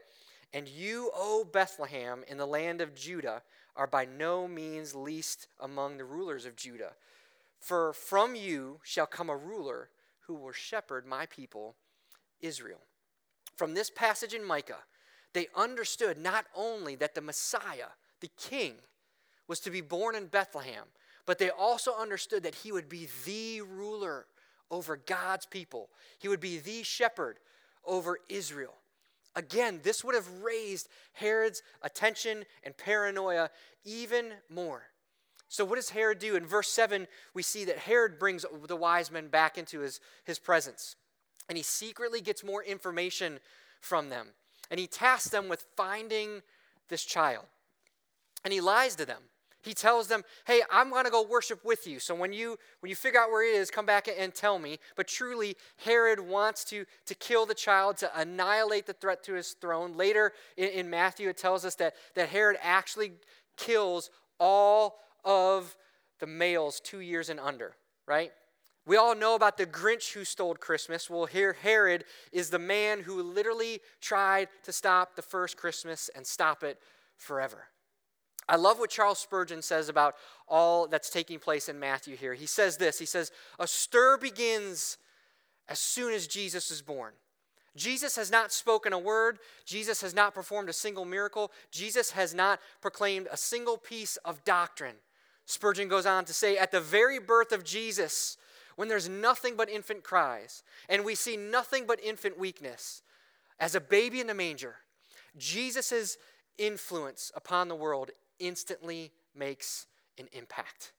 and 0.54 0.68
you, 0.68 1.12
O 1.16 1.46
Bethlehem, 1.46 2.24
in 2.28 2.38
the 2.38 2.46
land 2.46 2.82
of 2.82 2.96
Judah, 2.96 3.42
are 3.76 3.88
by 3.88 4.06
no 4.06 4.48
means 4.48 4.94
least 4.94 5.48
among 5.62 5.98
the 5.98 6.04
rulers 6.04 6.46
of 6.46 6.58
Judah. 6.58 6.94
For 7.60 7.94
from 7.94 8.36
you 8.36 8.80
shall 8.84 9.06
come 9.06 9.30
a 9.30 9.38
ruler 9.38 9.90
who 10.28 10.34
will 10.34 10.52
shepherd 10.52 11.06
my 11.06 11.26
people, 11.26 11.76
Israel. 12.42 12.82
From 13.60 13.74
this 13.74 13.90
passage 13.90 14.34
in 14.34 14.46
Micah, 14.46 14.86
they 15.34 15.48
understood 15.54 16.18
not 16.18 16.46
only 16.56 16.96
that 16.96 17.14
the 17.14 17.20
Messiah, 17.20 17.90
the 18.22 18.32
king, 18.38 18.76
was 19.50 19.60
to 19.60 19.70
be 19.70 19.82
born 19.82 20.16
in 20.16 20.28
Bethlehem, 20.28 20.86
but 21.26 21.40
they 21.40 21.50
also 21.50 21.92
understood 21.94 22.44
that 22.44 22.56
he 22.56 22.72
would 22.72 22.88
be 22.88 23.10
the 23.26 23.60
ruler 23.60 24.28
over 24.72 24.96
God's 24.96 25.46
people. 25.46 25.90
He 26.20 26.30
would 26.30 26.40
be 26.40 26.60
the 26.60 26.84
shepherd 26.84 27.40
over 27.86 28.20
Israel. 28.30 28.76
Again, 29.36 29.82
this 29.84 30.06
would 30.06 30.16
have 30.16 30.42
raised 30.42 30.88
Herod's 31.12 31.62
attention 31.82 32.46
and 32.64 32.78
paranoia 32.78 33.50
even 33.84 34.36
more. 34.50 34.84
So, 35.50 35.66
what 35.66 35.76
does 35.76 35.90
Herod 35.90 36.20
do? 36.20 36.38
In 36.38 36.46
verse 36.46 36.70
7, 36.70 37.08
we 37.34 37.44
see 37.44 37.66
that 37.66 37.80
Herod 37.80 38.20
brings 38.20 38.46
the 38.68 38.78
wise 38.78 39.12
men 39.12 39.28
back 39.28 39.58
into 39.58 39.82
his, 39.82 40.00
his 40.24 40.40
presence. 40.40 40.96
And 41.50 41.58
he 41.58 41.64
secretly 41.64 42.22
gets 42.22 42.44
more 42.44 42.64
information 42.64 43.40
from 43.82 44.10
them. 44.10 44.28
And 44.72 44.80
he 44.80 44.88
tasks 44.88 45.30
them 45.30 45.50
with 45.50 45.66
finding 45.76 46.44
this 46.88 47.04
child. 47.04 47.46
And 48.46 48.54
he 48.54 48.62
lies 48.62 48.96
to 48.96 49.06
them. 49.06 49.24
He 49.62 49.74
tells 49.74 50.08
them, 50.08 50.24
"Hey, 50.46 50.62
I'm 50.72 50.90
going 50.90 51.04
to 51.04 51.12
go 51.12 51.22
worship 51.22 51.66
with 51.66 51.86
you. 51.86 52.00
So 52.00 52.16
when 52.16 52.32
you 52.32 52.58
when 52.80 52.90
you 52.90 52.96
figure 52.96 53.20
out 53.20 53.30
where 53.30 53.44
he 53.44 53.58
is, 53.58 53.70
come 53.70 53.86
back 53.86 54.08
and 54.08 54.34
tell 54.34 54.58
me." 54.58 54.80
But 54.96 55.08
truly, 55.08 55.58
Herod 55.84 56.20
wants 56.22 56.64
to 56.66 56.86
to 57.08 57.16
kill 57.16 57.46
the 57.46 57.54
child 57.54 57.98
to 57.98 58.20
annihilate 58.20 58.86
the 58.86 58.94
threat 58.94 59.22
to 59.24 59.34
his 59.34 59.52
throne. 59.52 59.98
Later 59.98 60.32
in, 60.56 60.70
in 60.70 60.90
Matthew, 60.90 61.28
it 61.28 61.38
tells 61.38 61.66
us 61.66 61.76
that 61.76 61.96
that 62.16 62.30
Herod 62.30 62.58
actually 62.62 63.14
kills 63.58 64.10
all 64.40 65.00
of 65.26 65.76
the 66.20 66.28
males 66.28 66.80
two 66.80 67.00
years 67.00 67.28
and 67.28 67.40
under. 67.40 67.76
Right? 68.06 68.32
We 68.90 68.98
all 68.98 69.14
know 69.14 69.36
about 69.36 69.58
the 69.58 69.68
Grinch 69.68 70.14
who 70.14 70.26
stole 70.26 70.56
Christmas. 70.56 71.12
Well, 71.12 71.28
here 71.28 71.54
Herod 71.54 72.06
is 72.32 72.50
the 72.50 72.58
man 72.58 73.02
who 73.02 73.22
literally 73.22 73.82
tried 74.02 74.48
to 74.64 74.74
stop 74.74 75.16
the 75.16 75.22
first 75.22 75.58
Christmas 75.58 76.10
and 76.16 76.26
stop 76.26 76.64
it 76.64 76.80
forever. 77.16 77.68
I 78.48 78.56
love 78.56 78.80
what 78.80 78.90
Charles 78.90 79.20
Spurgeon 79.20 79.62
says 79.62 79.90
about 79.90 80.16
all 80.48 80.88
that's 80.88 81.12
taking 81.12 81.38
place 81.38 81.70
in 81.70 81.80
Matthew 81.80 82.18
here. 82.18 82.34
He 82.34 82.48
says 82.48 82.78
this 82.78 82.98
He 82.98 83.06
says, 83.06 83.32
A 83.60 83.68
stir 83.68 84.18
begins 84.18 84.98
as 85.68 85.78
soon 85.78 86.12
as 86.12 86.26
Jesus 86.26 86.72
is 86.72 86.82
born. 86.82 87.14
Jesus 87.76 88.16
has 88.16 88.32
not 88.32 88.52
spoken 88.52 88.92
a 88.92 88.98
word. 88.98 89.38
Jesus 89.66 90.02
has 90.02 90.16
not 90.16 90.34
performed 90.34 90.68
a 90.68 90.74
single 90.74 91.06
miracle. 91.06 91.52
Jesus 91.70 92.10
has 92.10 92.34
not 92.34 92.60
proclaimed 92.82 93.28
a 93.32 93.38
single 93.38 93.78
piece 93.78 94.18
of 94.26 94.44
doctrine. 94.46 94.96
Spurgeon 95.46 95.90
goes 95.90 96.08
on 96.08 96.26
to 96.26 96.34
say, 96.34 96.58
At 96.58 96.72
the 96.72 96.82
very 96.82 97.20
birth 97.20 97.52
of 97.52 97.64
Jesus, 97.64 98.36
when 98.80 98.88
there's 98.88 99.10
nothing 99.10 99.58
but 99.58 99.70
infant 99.70 100.04
cries 100.04 100.64
and 100.88 101.04
we 101.04 101.14
see 101.14 101.36
nothing 101.36 101.84
but 101.86 102.02
infant 102.02 102.40
weakness, 102.40 103.02
as 103.60 103.76
a 103.76 103.82
baby 103.82 104.22
in 104.22 104.28
the 104.28 104.34
manger, 104.34 104.78
Jesus' 105.38 106.16
influence 106.58 107.30
upon 107.36 107.68
the 107.68 107.76
world 107.76 108.12
instantly 108.40 109.12
makes 109.36 109.86
an 110.18 110.30
impact. 110.32 110.94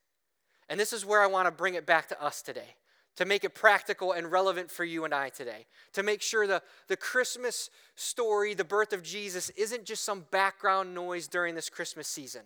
And 0.69 0.79
this 0.79 0.93
is 0.93 1.07
where 1.07 1.23
I 1.23 1.25
want 1.25 1.47
to 1.47 1.51
bring 1.51 1.73
it 1.73 1.87
back 1.87 2.07
to 2.09 2.23
us 2.23 2.43
today, 2.43 2.75
to 3.15 3.25
make 3.25 3.43
it 3.43 3.55
practical 3.55 4.11
and 4.11 4.31
relevant 4.31 4.69
for 4.69 4.83
you 4.83 5.03
and 5.03 5.11
I 5.11 5.29
today, 5.29 5.65
to 5.93 6.03
make 6.03 6.21
sure 6.21 6.45
the, 6.45 6.61
the 6.87 6.97
Christmas 6.97 7.71
story, 7.95 8.53
the 8.53 8.63
birth 8.63 8.93
of 8.93 9.01
Jesus, 9.01 9.49
isn't 9.57 9.85
just 9.85 10.03
some 10.03 10.27
background 10.29 10.93
noise 10.93 11.27
during 11.27 11.55
this 11.55 11.67
Christmas 11.67 12.07
season. 12.07 12.43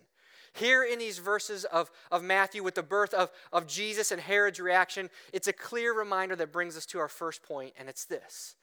Here 0.55 0.85
in 0.85 0.99
these 0.99 1.17
verses 1.17 1.65
of, 1.65 1.91
of 2.11 2.23
Matthew, 2.23 2.63
with 2.63 2.75
the 2.75 2.83
birth 2.83 3.13
of, 3.13 3.29
of 3.51 3.67
Jesus 3.67 4.11
and 4.11 4.21
Herod's 4.21 4.61
reaction, 4.61 5.09
it's 5.33 5.49
a 5.49 5.53
clear 5.53 5.93
reminder 5.93 6.33
that 6.37 6.53
brings 6.53 6.77
us 6.77 6.85
to 6.87 6.99
our 6.99 7.09
first 7.09 7.43
point, 7.43 7.73
and 7.77 7.89
it's 7.89 8.05
this 8.05 8.55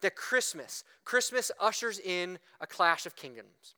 that 0.00 0.14
Christmas, 0.14 0.84
Christmas 1.04 1.50
ushers 1.60 1.98
in 1.98 2.38
a 2.60 2.66
clash 2.66 3.04
of 3.04 3.16
kingdoms. 3.16 3.74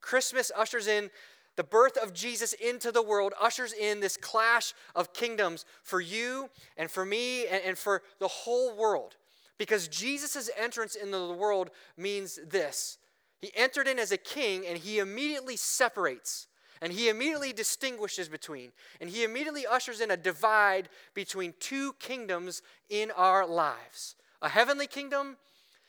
Christmas 0.00 0.52
ushers 0.56 0.86
in 0.86 1.10
the 1.56 1.64
birth 1.64 1.96
of 1.96 2.14
Jesus 2.14 2.52
into 2.52 2.92
the 2.92 3.02
world, 3.02 3.32
ushers 3.40 3.72
in 3.72 3.98
this 4.00 4.16
clash 4.16 4.72
of 4.94 5.12
kingdoms 5.12 5.64
for 5.82 6.00
you 6.00 6.50
and 6.76 6.88
for 6.90 7.04
me 7.04 7.46
and, 7.46 7.62
and 7.64 7.78
for 7.78 8.02
the 8.20 8.28
whole 8.28 8.76
world. 8.76 9.16
Because 9.56 9.88
Jesus' 9.88 10.50
entrance 10.56 10.94
into 10.94 11.18
the 11.18 11.32
world 11.32 11.70
means 11.96 12.38
this 12.48 12.98
He 13.40 13.50
entered 13.54 13.86
in 13.86 14.00
as 14.00 14.12
a 14.12 14.16
king 14.16 14.66
and 14.66 14.78
he 14.78 14.98
immediately 14.98 15.56
separates 15.56 16.47
and 16.80 16.92
he 16.92 17.08
immediately 17.08 17.52
distinguishes 17.52 18.28
between, 18.28 18.72
and 19.00 19.10
he 19.10 19.24
immediately 19.24 19.66
ushers 19.66 20.00
in 20.00 20.10
a 20.10 20.16
divide 20.16 20.88
between 21.14 21.54
two 21.60 21.94
kingdoms 21.98 22.62
in 22.88 23.10
our 23.12 23.46
lives 23.46 24.14
a 24.40 24.48
heavenly 24.48 24.86
kingdom 24.86 25.36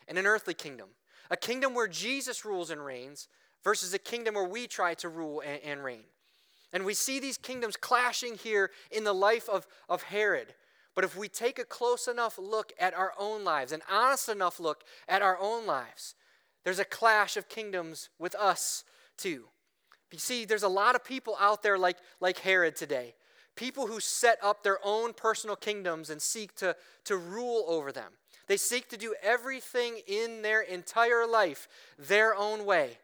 and 0.07 0.17
an 0.17 0.25
earthly 0.25 0.55
kingdom. 0.55 0.87
A 1.29 1.37
kingdom 1.37 1.75
where 1.75 1.87
Jesus 1.87 2.43
rules 2.43 2.71
and 2.71 2.83
reigns, 2.83 3.27
versus 3.63 3.93
a 3.93 3.99
kingdom 3.99 4.35
where 4.35 4.47
we 4.47 4.67
try 4.67 4.93
to 4.95 5.09
rule 5.09 5.41
and, 5.45 5.61
and 5.63 5.83
reign. 5.83 6.03
And 6.71 6.85
we 6.85 6.93
see 6.93 7.19
these 7.19 7.37
kingdoms 7.37 7.75
clashing 7.75 8.35
here 8.35 8.71
in 8.91 9.03
the 9.03 9.13
life 9.13 9.49
of, 9.49 9.67
of 9.87 10.03
Herod. 10.03 10.53
But 10.95 11.03
if 11.03 11.17
we 11.17 11.27
take 11.27 11.59
a 11.59 11.65
close 11.65 12.07
enough 12.07 12.37
look 12.37 12.73
at 12.79 12.93
our 12.93 13.13
own 13.17 13.43
lives, 13.43 13.71
an 13.71 13.81
honest 13.89 14.29
enough 14.29 14.59
look 14.59 14.83
at 15.07 15.21
our 15.21 15.37
own 15.39 15.65
lives, 15.65 16.15
there's 16.63 16.79
a 16.79 16.85
clash 16.85 17.37
of 17.37 17.49
kingdoms 17.49 18.09
with 18.19 18.35
us 18.35 18.83
too. 19.17 19.45
You 20.11 20.19
see, 20.19 20.45
there's 20.45 20.63
a 20.63 20.69
lot 20.69 20.95
of 20.95 21.03
people 21.03 21.37
out 21.39 21.61
there 21.61 21.77
like, 21.77 21.97
like 22.19 22.39
Herod 22.39 22.75
today. 22.75 23.15
People 23.55 23.87
who 23.87 23.99
set 23.99 24.37
up 24.41 24.63
their 24.63 24.79
own 24.83 25.13
personal 25.13 25.55
kingdoms 25.55 26.09
and 26.09 26.21
seek 26.21 26.55
to, 26.55 26.75
to 27.05 27.17
rule 27.17 27.65
over 27.67 27.91
them. 27.91 28.13
They 28.47 28.57
seek 28.57 28.89
to 28.89 28.97
do 28.97 29.13
everything 29.21 29.99
in 30.07 30.41
their 30.41 30.61
entire 30.61 31.27
life 31.27 31.67
their 31.97 32.35
own 32.35 32.65
way. 32.65 32.97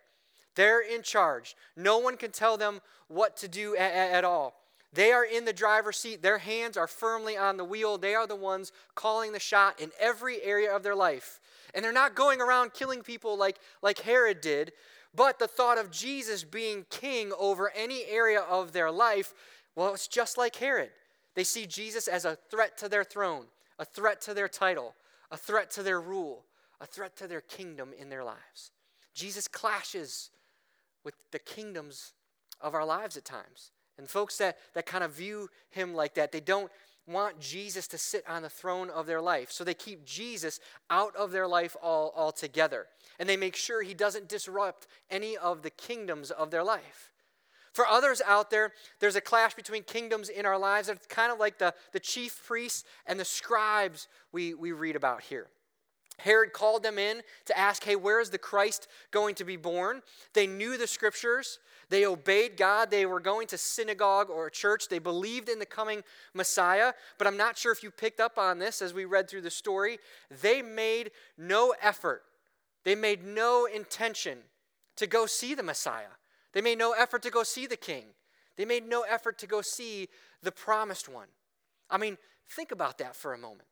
They're 0.55 0.81
in 0.81 1.03
charge. 1.03 1.55
No 1.75 1.99
one 1.99 2.17
can 2.17 2.31
tell 2.31 2.57
them 2.57 2.79
what 3.07 3.37
to 3.37 3.47
do 3.47 3.75
at, 3.75 3.91
at 3.93 4.23
all. 4.23 4.55
They 4.93 5.11
are 5.11 5.25
in 5.25 5.43
the 5.43 5.53
driver's 5.53 5.97
seat. 5.97 6.21
Their 6.21 6.37
hands 6.37 6.77
are 6.77 6.87
firmly 6.87 7.35
on 7.35 7.57
the 7.57 7.65
wheel. 7.65 7.97
They 7.97 8.15
are 8.15 8.25
the 8.25 8.35
ones 8.35 8.71
calling 8.95 9.33
the 9.33 9.39
shot 9.39 9.79
in 9.81 9.91
every 9.99 10.41
area 10.41 10.73
of 10.73 10.83
their 10.83 10.95
life. 10.95 11.41
And 11.73 11.83
they're 11.83 11.91
not 11.91 12.15
going 12.15 12.39
around 12.39 12.73
killing 12.73 13.01
people 13.01 13.37
like, 13.37 13.59
like 13.81 13.99
Herod 13.99 14.39
did, 14.39 14.71
but 15.15 15.39
the 15.39 15.47
thought 15.47 15.77
of 15.77 15.91
Jesus 15.91 16.43
being 16.43 16.85
king 16.89 17.31
over 17.37 17.71
any 17.75 18.05
area 18.05 18.41
of 18.41 18.73
their 18.73 18.91
life, 18.91 19.33
well, 19.75 19.93
it's 19.93 20.07
just 20.07 20.37
like 20.37 20.55
Herod. 20.55 20.89
They 21.35 21.43
see 21.43 21.65
Jesus 21.65 22.07
as 22.07 22.25
a 22.25 22.37
threat 22.49 22.77
to 22.79 22.89
their 22.89 23.03
throne, 23.03 23.45
a 23.77 23.85
threat 23.85 24.21
to 24.21 24.33
their 24.33 24.47
title, 24.47 24.95
a 25.31 25.37
threat 25.37 25.69
to 25.71 25.83
their 25.83 25.99
rule, 25.99 26.45
a 26.79 26.85
threat 26.85 27.15
to 27.17 27.27
their 27.27 27.41
kingdom 27.41 27.91
in 27.97 28.09
their 28.09 28.23
lives. 28.23 28.71
Jesus 29.13 29.47
clashes 29.47 30.29
with 31.03 31.15
the 31.31 31.39
kingdoms 31.39 32.13
of 32.61 32.73
our 32.73 32.85
lives 32.85 33.17
at 33.17 33.25
times. 33.25 33.71
And 33.97 34.09
folks 34.09 34.37
that, 34.37 34.57
that 34.73 34.85
kind 34.85 35.03
of 35.03 35.13
view 35.13 35.49
him 35.69 35.93
like 35.93 36.15
that, 36.15 36.31
they 36.31 36.41
don't 36.41 36.71
want 37.07 37.39
Jesus 37.39 37.87
to 37.89 37.97
sit 37.97 38.23
on 38.27 38.41
the 38.41 38.49
throne 38.49 38.89
of 38.89 39.05
their 39.05 39.21
life. 39.21 39.51
So 39.51 39.63
they 39.63 39.73
keep 39.73 40.05
Jesus 40.05 40.59
out 40.89 41.15
of 41.15 41.31
their 41.31 41.47
life 41.47 41.75
all, 41.81 42.13
altogether. 42.15 42.87
And 43.19 43.27
they 43.29 43.37
make 43.37 43.55
sure 43.55 43.81
he 43.81 43.93
doesn't 43.93 44.29
disrupt 44.29 44.87
any 45.09 45.37
of 45.37 45.61
the 45.61 45.69
kingdoms 45.69 46.31
of 46.31 46.51
their 46.51 46.63
life. 46.63 47.11
For 47.73 47.85
others 47.85 48.21
out 48.25 48.51
there, 48.51 48.71
there's 48.99 49.17
a 49.17 49.21
clash 49.21 49.53
between 49.53 49.83
kingdoms 49.83 50.29
in 50.29 50.45
our 50.45 50.57
lives. 50.57 50.87
It's 50.87 51.07
kind 51.07 51.31
of 51.31 51.39
like 51.39 51.57
the, 51.57 51.73
the 51.91 51.99
chief 51.99 52.41
priests 52.45 52.85
and 53.05 53.19
the 53.19 53.25
scribes 53.25 54.07
we, 54.31 54.53
we 54.53 54.71
read 54.71 54.95
about 54.95 55.23
here. 55.23 55.47
Herod 56.19 56.53
called 56.53 56.83
them 56.83 56.97
in 56.97 57.21
to 57.45 57.57
ask, 57.57 57.83
hey, 57.83 57.97
where 57.97 58.21
is 58.21 58.29
the 58.29 58.37
Christ 58.37 58.87
going 59.11 59.35
to 59.35 59.43
be 59.43 59.57
born? 59.57 60.01
They 60.33 60.47
knew 60.47 60.77
the 60.77 60.87
scriptures. 60.87 61.59
They 61.89 62.05
obeyed 62.05 62.55
God. 62.55 62.89
They 62.89 63.05
were 63.05 63.19
going 63.19 63.47
to 63.47 63.57
synagogue 63.57 64.29
or 64.29 64.49
church. 64.49 64.87
They 64.87 64.99
believed 64.99 65.49
in 65.49 65.59
the 65.59 65.65
coming 65.65 66.03
Messiah. 66.33 66.93
But 67.17 67.27
I'm 67.27 67.37
not 67.37 67.57
sure 67.57 67.73
if 67.73 67.83
you 67.83 67.91
picked 67.91 68.21
up 68.21 68.37
on 68.37 68.59
this 68.59 68.81
as 68.81 68.93
we 68.93 69.03
read 69.03 69.29
through 69.29 69.41
the 69.41 69.51
story. 69.51 69.99
They 70.41 70.61
made 70.61 71.11
no 71.37 71.75
effort, 71.81 72.23
they 72.85 72.95
made 72.95 73.25
no 73.25 73.65
intention 73.65 74.37
to 74.95 75.07
go 75.07 75.25
see 75.25 75.53
the 75.55 75.63
Messiah. 75.63 76.15
They 76.53 76.61
made 76.61 76.77
no 76.77 76.93
effort 76.93 77.23
to 77.23 77.31
go 77.31 77.43
see 77.43 77.67
the 77.67 77.75
king. 77.75 78.05
They 78.55 78.63
made 78.63 78.87
no 78.87 79.01
effort 79.01 79.37
to 79.39 79.47
go 79.47 79.61
see 79.61 80.07
the 80.41 80.51
promised 80.51 81.09
one. 81.09 81.27
I 81.89 81.97
mean, 81.97 82.17
think 82.47 82.71
about 82.71 82.99
that 82.99 83.15
for 83.15 83.33
a 83.33 83.37
moment. 83.37 83.67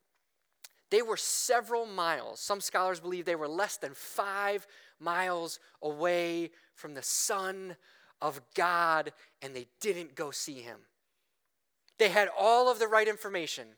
They 0.90 1.00
were 1.00 1.16
several 1.16 1.86
miles. 1.86 2.40
Some 2.40 2.60
scholars 2.60 3.00
believe 3.00 3.24
they 3.24 3.36
were 3.36 3.48
less 3.48 3.76
than 3.76 3.94
five 3.94 4.66
miles 5.00 5.58
away 5.80 6.50
from 6.74 6.94
the 6.94 7.02
Son 7.02 7.76
of 8.20 8.40
God, 8.54 9.12
and 9.42 9.54
they 9.54 9.68
didn't 9.80 10.14
go 10.14 10.30
see 10.30 10.60
him. 10.60 10.78
They 11.98 12.08
had 12.08 12.28
all 12.36 12.70
of 12.70 12.78
the 12.78 12.88
right 12.88 13.08
information, 13.08 13.68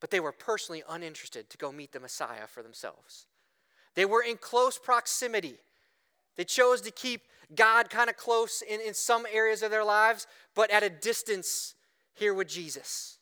but 0.00 0.10
they 0.10 0.20
were 0.20 0.32
personally 0.32 0.82
uninterested 0.88 1.48
to 1.50 1.58
go 1.58 1.72
meet 1.72 1.92
the 1.92 2.00
Messiah 2.00 2.46
for 2.46 2.62
themselves. 2.62 3.27
They 3.94 4.04
were 4.04 4.22
in 4.22 4.36
close 4.36 4.78
proximity. 4.78 5.56
They 6.36 6.44
chose 6.44 6.80
to 6.82 6.90
keep 6.90 7.22
God 7.54 7.90
kind 7.90 8.10
of 8.10 8.16
close 8.16 8.62
in, 8.62 8.80
in 8.80 8.94
some 8.94 9.26
areas 9.32 9.62
of 9.62 9.70
their 9.70 9.84
lives, 9.84 10.26
but 10.54 10.70
at 10.70 10.82
a 10.82 10.90
distance 10.90 11.74
here 12.14 12.34
with 12.34 12.48
Jesus. 12.48 13.18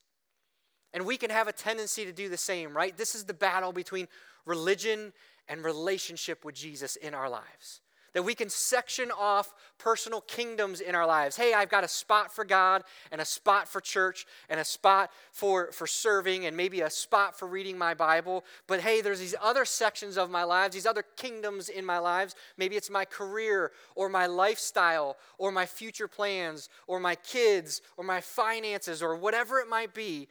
And 0.93 1.07
we 1.07 1.17
can 1.17 1.31
have 1.31 1.49
a 1.49 1.53
tendency 1.53 2.05
to 2.05 2.13
do 2.13 2.29
the 2.29 2.37
same, 2.37 2.75
right? 2.75 2.97
This 2.97 3.15
is 3.15 3.25
the 3.25 3.35
battle 3.35 3.73
between 3.73 4.09
religion 4.45 5.13
and 5.49 5.63
relationship 5.63 6.45
with 6.45 6.55
Jesus 6.55 6.97
in 6.97 7.15
our 7.15 7.29
lives. 7.29 7.81
That 8.17 8.23
we 8.23 8.35
can 8.35 8.49
section 8.49 9.11
off 9.11 9.53
personal 9.77 10.23
kingdoms 10.23 10.81
in 10.81 10.95
our 10.95 11.07
lives. 11.07 11.37
Hey, 11.37 11.53
I've 11.53 11.69
got 11.69 11.85
a 11.85 11.89
spot 11.89 12.35
for 12.35 12.47
God 12.47 12.83
and 13.13 13.21
a 13.21 13.27
spot 13.27 13.69
for 13.69 13.79
church 13.79 14.25
and 14.49 14.59
a 14.59 14.65
spot 14.65 15.11
for, 15.33 15.71
for 15.71 15.87
serving 15.87 16.47
and 16.47 16.57
maybe 16.57 16.81
a 16.81 16.89
spot 16.89 17.39
for 17.39 17.47
reading 17.47 17.77
my 17.77 17.93
Bible. 17.93 18.47
But 18.69 18.81
hey, 18.81 19.03
there's 19.03 19.21
these 19.21 19.35
other 19.43 19.67
sections 19.67 20.17
of 20.17 20.31
my 20.31 20.45
lives, 20.45 20.73
these 20.73 20.87
other 20.87 21.05
kingdoms 21.19 21.69
in 21.69 21.85
my 21.85 21.99
lives. 21.99 22.35
Maybe 22.57 22.75
it's 22.75 22.89
my 22.89 23.05
career 23.05 23.73
or 23.95 24.09
my 24.09 24.25
lifestyle 24.25 25.19
or 25.37 25.53
my 25.53 25.67
future 25.67 26.09
plans 26.09 26.71
or 26.87 26.99
my 26.99 27.17
kids 27.17 27.83
or 27.99 28.05
my 28.05 28.23
finances 28.23 29.03
or 29.03 29.15
whatever 29.15 29.59
it 29.59 29.69
might 29.69 29.93
be 29.93 30.27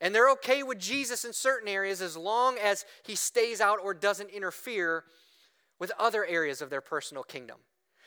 and 0.00 0.14
they're 0.14 0.30
okay 0.30 0.62
with 0.62 0.78
Jesus 0.78 1.24
in 1.24 1.32
certain 1.32 1.68
areas 1.68 2.00
as 2.00 2.16
long 2.16 2.58
as 2.58 2.84
he 3.02 3.16
stays 3.16 3.60
out 3.60 3.78
or 3.82 3.92
doesn't 3.92 4.30
interfere 4.30 5.02
with 5.78 5.92
other 5.98 6.24
areas 6.24 6.62
of 6.62 6.70
their 6.70 6.80
personal 6.80 7.22
kingdom. 7.22 7.58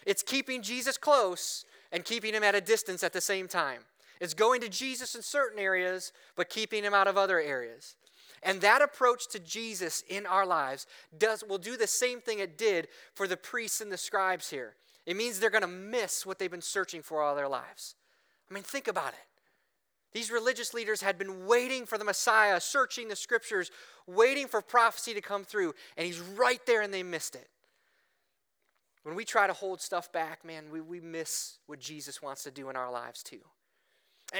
It's 0.06 0.24
keeping 0.24 0.62
Jesus 0.62 0.98
close 0.98 1.66
and 1.92 2.06
keeping 2.06 2.34
him 2.34 2.44
at 2.44 2.56
a 2.56 2.62
distance 2.62 3.04
at 3.04 3.14
the 3.14 3.22
same 3.22 3.48
time. 3.48 3.82
It's 4.20 4.34
going 4.34 4.62
to 4.62 4.70
Jesus 4.70 5.16
in 5.16 5.22
certain 5.22 5.60
areas, 5.60 6.12
but 6.36 6.50
keeping 6.50 6.84
him 6.84 6.94
out 6.94 7.08
of 7.08 7.18
other 7.18 7.40
areas. 7.40 7.96
And 8.44 8.62
that 8.62 8.82
approach 8.82 9.28
to 9.30 9.40
Jesus 9.40 10.04
in 10.08 10.26
our 10.26 10.46
lives 10.46 10.88
does, 11.18 11.44
will 11.48 11.58
do 11.58 11.78
the 11.78 11.88
same 11.88 12.22
thing 12.22 12.40
it 12.40 12.58
did 12.58 12.88
for 13.16 13.28
the 13.28 13.38
priests 13.38 13.82
and 13.82 13.92
the 13.92 13.98
scribes 13.98 14.50
here. 14.50 14.76
It 15.06 15.18
means 15.18 15.40
they're 15.40 15.50
going 15.50 15.62
to 15.62 15.68
miss 15.68 16.26
what 16.26 16.38
they've 16.40 16.52
been 16.52 16.62
searching 16.62 17.02
for 17.02 17.22
all 17.22 17.36
their 17.36 17.48
lives. 17.48 17.96
I 18.50 18.54
mean, 18.54 18.64
think 18.64 18.88
about 18.88 19.14
it. 19.14 19.20
These 20.14 20.32
religious 20.32 20.74
leaders 20.74 21.02
had 21.02 21.18
been 21.18 21.46
waiting 21.46 21.86
for 21.86 21.98
the 21.98 22.04
Messiah, 22.04 22.60
searching 22.60 23.08
the 23.08 23.16
scriptures, 23.16 23.72
waiting 24.08 24.48
for 24.48 24.62
prophecy 24.62 25.14
to 25.14 25.22
come 25.22 25.44
through, 25.44 25.74
and 25.96 26.06
he's 26.06 26.20
right 26.20 26.66
there 26.66 26.82
and 26.82 26.94
they 26.94 27.04
missed 27.04 27.36
it. 27.36 27.50
When 29.08 29.15
we 29.15 29.24
try 29.24 29.48
to 29.48 29.54
hold 29.54 29.80
stuff 29.80 30.12
back, 30.12 30.43
man, 30.43 30.65
we, 30.70 30.82
we 30.82 31.00
miss 31.00 31.60
what 31.65 31.80
Jesus 31.80 32.22
wants 32.22 32.43
to 32.43 32.52
do 32.52 32.70
in 32.70 32.76
our 32.76 32.91
lives 32.91 33.24
too. 33.24 33.39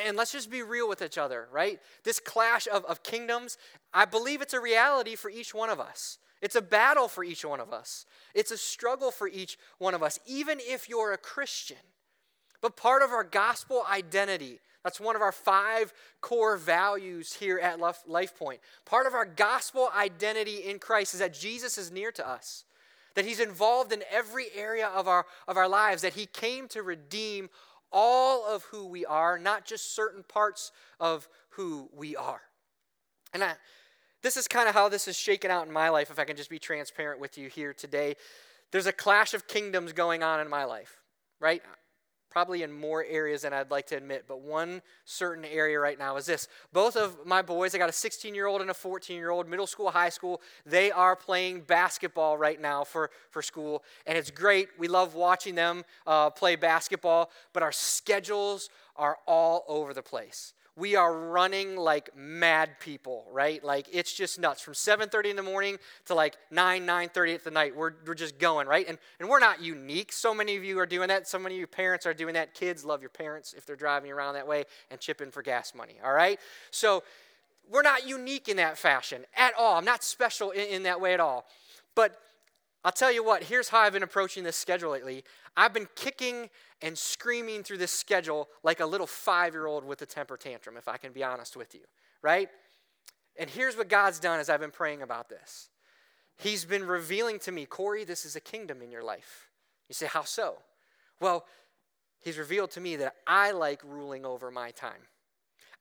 And 0.06 0.17
let's 0.17 0.34
just 0.34 0.51
be 0.51 0.62
real 0.62 0.89
with 0.89 1.01
each 1.01 1.17
other, 1.17 1.47
right? 1.53 1.80
This 2.03 2.19
clash 2.19 2.67
of, 2.67 2.84
of 2.84 3.01
kingdoms, 3.01 3.58
I 3.93 4.03
believe 4.03 4.41
it's 4.41 4.53
a 4.53 4.60
reality 4.60 5.15
for 5.15 5.32
each 5.32 5.56
one 5.56 5.69
of 5.69 5.80
us. 5.80 6.17
It's 6.41 6.58
a 6.58 6.62
battle 6.62 7.08
for 7.08 7.23
each 7.23 7.45
one 7.45 7.62
of 7.62 7.71
us. 7.71 8.06
It's 8.36 8.51
a 8.51 8.58
struggle 8.58 9.10
for 9.10 9.30
each 9.30 9.58
one 9.77 9.93
of 9.93 10.03
us, 10.03 10.19
even 10.25 10.58
if 10.60 10.89
you're 10.89 11.13
a 11.13 11.17
Christian. 11.17 11.77
But 12.60 12.75
part 12.75 13.03
of 13.03 13.12
our 13.12 13.23
gospel 13.23 13.86
identity 13.89 14.60
that's 14.88 15.01
one 15.01 15.17
of 15.17 15.21
our 15.21 15.34
five 15.34 15.93
core 16.21 16.56
values 16.56 17.34
here 17.34 17.60
at 17.60 17.77
Life 18.08 18.38
Point. 18.38 18.62
Part 18.86 19.06
of 19.06 19.13
our 19.13 19.25
gospel 19.25 19.89
identity 19.93 20.60
in 20.60 20.80
Christ 20.80 21.13
is 21.13 21.19
that 21.19 21.34
Jesus 21.34 21.77
is 21.77 21.91
near 21.91 22.10
to 22.13 22.25
us, 22.25 22.63
that 23.17 23.25
He's 23.25 23.39
involved 23.39 23.91
in 23.91 24.03
every 24.12 24.45
area 24.56 24.88
of 24.88 25.08
our, 25.08 25.25
of 25.47 25.58
our 25.58 25.67
lives, 25.67 26.03
that 26.03 26.13
He 26.13 26.27
came 26.27 26.67
to 26.67 26.84
redeem 26.84 27.49
all 27.91 28.45
of 28.45 28.62
who 28.65 28.86
we 28.86 29.08
are, 29.08 29.39
not 29.39 29.65
just 29.65 29.95
certain 29.95 30.21
parts 30.21 30.71
of 30.99 31.27
who 31.49 31.89
we 31.91 32.15
are. 32.15 32.41
And 33.34 33.43
I, 33.43 33.53
this 34.21 34.38
is 34.38 34.47
kind 34.47 34.69
of 34.69 34.75
how 34.75 34.88
this 34.88 35.08
is 35.08 35.17
shaken 35.17 35.49
out 35.49 35.65
in 35.65 35.73
my 35.73 35.89
life, 35.89 36.12
if 36.12 36.19
I 36.19 36.25
can 36.25 36.38
just 36.38 36.51
be 36.51 36.60
transparent 36.60 37.19
with 37.19 37.39
you 37.39 37.49
here 37.49 37.73
today. 37.73 38.15
There's 38.71 38.86
a 38.86 38.93
clash 38.93 39.34
of 39.34 39.47
kingdoms 39.47 39.93
going 39.93 40.21
on 40.21 40.39
in 40.39 40.47
my 40.47 40.65
life, 40.65 40.97
right? 41.39 41.63
Probably 42.30 42.63
in 42.63 42.72
more 42.72 43.04
areas 43.04 43.42
than 43.42 43.54
I'd 43.54 43.72
like 43.72 43.88
to 43.88 43.98
admit, 43.98 44.26
but 44.28 44.42
one 44.42 44.82
certain 45.06 45.46
area 45.46 45.80
right 45.80 45.98
now 45.98 46.18
is 46.18 46.26
this. 46.26 46.48
Both 46.74 46.96
of 46.96 47.26
my 47.26 47.42
boys, 47.42 47.74
I 47.74 47.78
got 47.78 47.90
a 47.90 47.94
16 47.94 48.36
year 48.36 48.48
old 48.48 48.62
and 48.62 48.70
a 48.70 48.74
14 48.74 49.16
year 49.16 49.30
old, 49.30 49.48
middle 49.48 49.68
school, 49.68 49.90
high 49.92 50.10
school, 50.10 50.42
they 50.66 50.92
are 50.92 51.16
playing 51.16 51.62
basketball 51.62 52.38
right 52.38 52.60
now 52.60 52.84
for, 52.84 53.10
for 53.30 53.42
school, 53.42 53.84
and 54.06 54.18
it's 54.18 54.32
great. 54.32 54.70
We 54.78 54.88
love 54.88 55.16
watching 55.16 55.56
them 55.56 55.84
uh, 56.06 56.30
play 56.30 56.56
basketball, 56.56 57.32
but 57.54 57.63
our 57.63 57.72
schedules 57.72 58.70
are 58.96 59.18
all 59.26 59.63
over 59.68 59.94
the 59.94 60.02
place 60.02 60.54
we 60.78 60.96
are 60.96 61.12
running 61.12 61.76
like 61.76 62.16
mad 62.16 62.80
people, 62.80 63.26
right? 63.32 63.63
Like 63.63 63.88
it's 63.92 64.13
just 64.13 64.40
nuts. 64.40 64.62
From 64.62 64.76
7:30 64.76 65.32
in 65.32 65.36
the 65.36 65.44
morning 65.44 65.78
to 66.06 66.13
like 66.13 66.38
9, 66.52 66.86
9:30 66.86 67.34
at 67.34 67.44
the 67.44 67.52
night, 67.52 67.76
we're, 67.76 67.94
we're 68.06 68.13
just 68.13 68.38
going, 68.38 68.68
right? 68.68 68.88
And, 68.88 69.00
and 69.20 69.28
we're 69.28 69.40
not 69.40 69.60
unique. 69.60 70.13
So 70.13 70.36
many 70.36 70.56
of 70.56 70.63
you 70.63 70.80
are 70.80 70.86
doing 70.86 71.08
that. 71.08 71.28
So 71.28 71.40
many 71.40 71.56
of 71.56 71.60
you 71.60 71.68
parents 71.68 72.06
are 72.06 72.13
doing 72.13 72.36
that. 72.36 72.54
Kids 72.54 72.86
love 72.86 73.02
your 73.02 73.10
parents 73.10 73.54
if 73.58 73.66
they're 73.66 73.76
driving 73.76 74.12
around 74.12 74.36
that 74.36 74.48
way 74.48 74.66
and 74.92 75.00
chip 75.00 75.20
in 75.20 75.32
for 75.32 75.42
gas 75.42 75.74
money, 75.74 75.96
all 76.06 76.13
right? 76.13 76.40
So 76.70 77.04
we're 77.70 77.82
not 77.82 78.08
unique 78.08 78.48
in 78.48 78.58
that 78.58 78.78
fashion 78.78 79.26
at 79.36 79.54
all. 79.58 79.78
I'm 79.78 79.86
not 79.86 80.04
special 80.04 80.52
in, 80.52 80.68
in 80.68 80.84
that 80.84 81.02
way 81.02 81.16
at 81.16 81.20
all. 81.20 81.46
But 81.96 82.22
I'll 82.86 82.92
tell 82.92 83.12
you 83.12 83.24
what, 83.24 83.44
here's 83.44 83.68
how 83.68 83.80
I've 83.80 83.94
been 83.94 84.04
approaching 84.04 84.44
this 84.44 84.56
schedule 84.56 84.92
lately. 84.92 85.24
I've 85.58 85.74
been 85.74 85.88
kicking 85.96 86.52
and 86.82 86.98
screaming 86.98 87.63
through 87.63 87.78
this 87.78 87.92
schedule 87.92 88.48
like 88.63 88.80
a 88.80 88.86
little 88.86 89.08
five 89.08 89.54
year 89.54 89.66
old 89.66 89.84
with 89.84 90.02
a 90.02 90.06
temper 90.06 90.38
tantrum, 90.38 90.78
if 90.78 90.88
I 90.88 90.98
can 90.98 91.12
be 91.12 91.24
honest 91.24 91.58
with 91.58 91.74
you, 91.74 91.82
right? 92.22 92.50
And 93.40 93.50
here's 93.50 93.78
what 93.78 93.88
God's 93.88 94.20
done 94.20 94.40
as 94.40 94.50
I've 94.50 94.60
been 94.60 94.72
praying 94.72 95.02
about 95.02 95.30
this 95.30 95.70
He's 96.38 96.66
been 96.66 96.86
revealing 96.86 97.40
to 97.40 97.52
me, 97.52 97.66
Corey, 97.66 98.04
this 98.04 98.26
is 98.26 98.36
a 98.36 98.42
kingdom 98.42 98.82
in 98.82 98.92
your 98.92 99.04
life. 99.04 99.50
You 99.90 99.94
say, 99.94 100.08
How 100.08 100.24
so? 100.24 100.58
Well, 101.20 101.46
He's 102.20 102.38
revealed 102.38 102.72
to 102.72 102.82
me 102.82 102.96
that 102.98 103.16
I 103.26 103.52
like 103.52 103.82
ruling 103.84 104.26
over 104.26 104.52
my 104.52 104.72
time. 104.72 105.08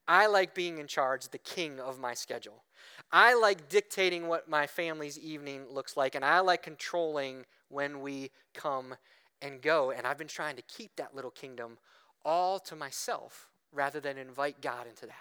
I 0.06 0.26
like 0.26 0.54
being 0.54 0.78
in 0.78 0.86
charge, 0.86 1.28
the 1.28 1.38
king 1.38 1.80
of 1.80 1.98
my 1.98 2.14
schedule. 2.14 2.62
I 3.10 3.34
like 3.34 3.68
dictating 3.68 4.28
what 4.28 4.48
my 4.48 4.66
family's 4.66 5.18
evening 5.18 5.64
looks 5.70 5.96
like, 5.96 6.14
and 6.14 6.24
I 6.24 6.40
like 6.40 6.62
controlling 6.62 7.44
when 7.68 8.00
we 8.00 8.30
come 8.54 8.94
and 9.42 9.60
go. 9.60 9.90
And 9.90 10.06
I've 10.06 10.18
been 10.18 10.28
trying 10.28 10.56
to 10.56 10.62
keep 10.62 10.96
that 10.96 11.14
little 11.14 11.30
kingdom 11.30 11.78
all 12.24 12.58
to 12.60 12.76
myself 12.76 13.48
rather 13.72 14.00
than 14.00 14.18
invite 14.18 14.60
God 14.60 14.86
into 14.86 15.06
that. 15.06 15.14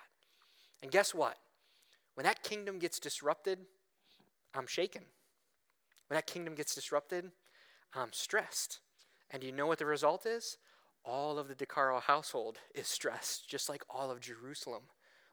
And 0.81 0.91
guess 0.91 1.13
what? 1.13 1.37
When 2.15 2.25
that 2.25 2.43
kingdom 2.43 2.79
gets 2.79 2.99
disrupted, 2.99 3.59
I'm 4.53 4.67
shaken. 4.67 5.03
When 6.07 6.15
that 6.15 6.27
kingdom 6.27 6.55
gets 6.55 6.75
disrupted, 6.75 7.31
I'm 7.93 8.13
stressed. 8.13 8.79
And 9.31 9.41
do 9.41 9.47
you 9.47 9.53
know 9.53 9.67
what 9.67 9.79
the 9.79 9.85
result 9.85 10.25
is? 10.25 10.57
All 11.03 11.37
of 11.37 11.47
the 11.47 11.55
DeCaro 11.55 12.01
household 12.01 12.57
is 12.73 12.87
stressed, 12.87 13.47
just 13.47 13.69
like 13.69 13.83
all 13.89 14.09
of 14.11 14.19
Jerusalem 14.19 14.83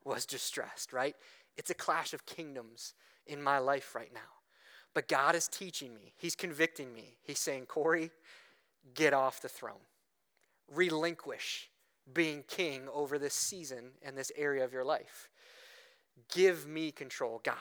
was 0.04 0.26
distressed, 0.26 0.92
right? 0.92 1.14
It's 1.56 1.70
a 1.70 1.74
clash 1.74 2.12
of 2.12 2.26
kingdoms 2.26 2.94
in 3.26 3.42
my 3.42 3.58
life 3.58 3.94
right 3.94 4.12
now. 4.12 4.20
But 4.94 5.08
God 5.08 5.34
is 5.34 5.48
teaching 5.48 5.94
me, 5.94 6.12
He's 6.16 6.34
convicting 6.34 6.92
me. 6.92 7.16
He's 7.22 7.38
saying, 7.38 7.66
Corey, 7.66 8.10
get 8.94 9.12
off 9.12 9.40
the 9.40 9.48
throne, 9.48 9.86
relinquish 10.72 11.70
being 12.12 12.44
king 12.48 12.88
over 12.92 13.18
this 13.18 13.34
season 13.34 13.92
and 14.02 14.16
this 14.16 14.32
area 14.36 14.64
of 14.64 14.72
your 14.72 14.84
life. 14.84 15.28
Give 16.32 16.66
me 16.66 16.90
control, 16.90 17.40
God, 17.44 17.56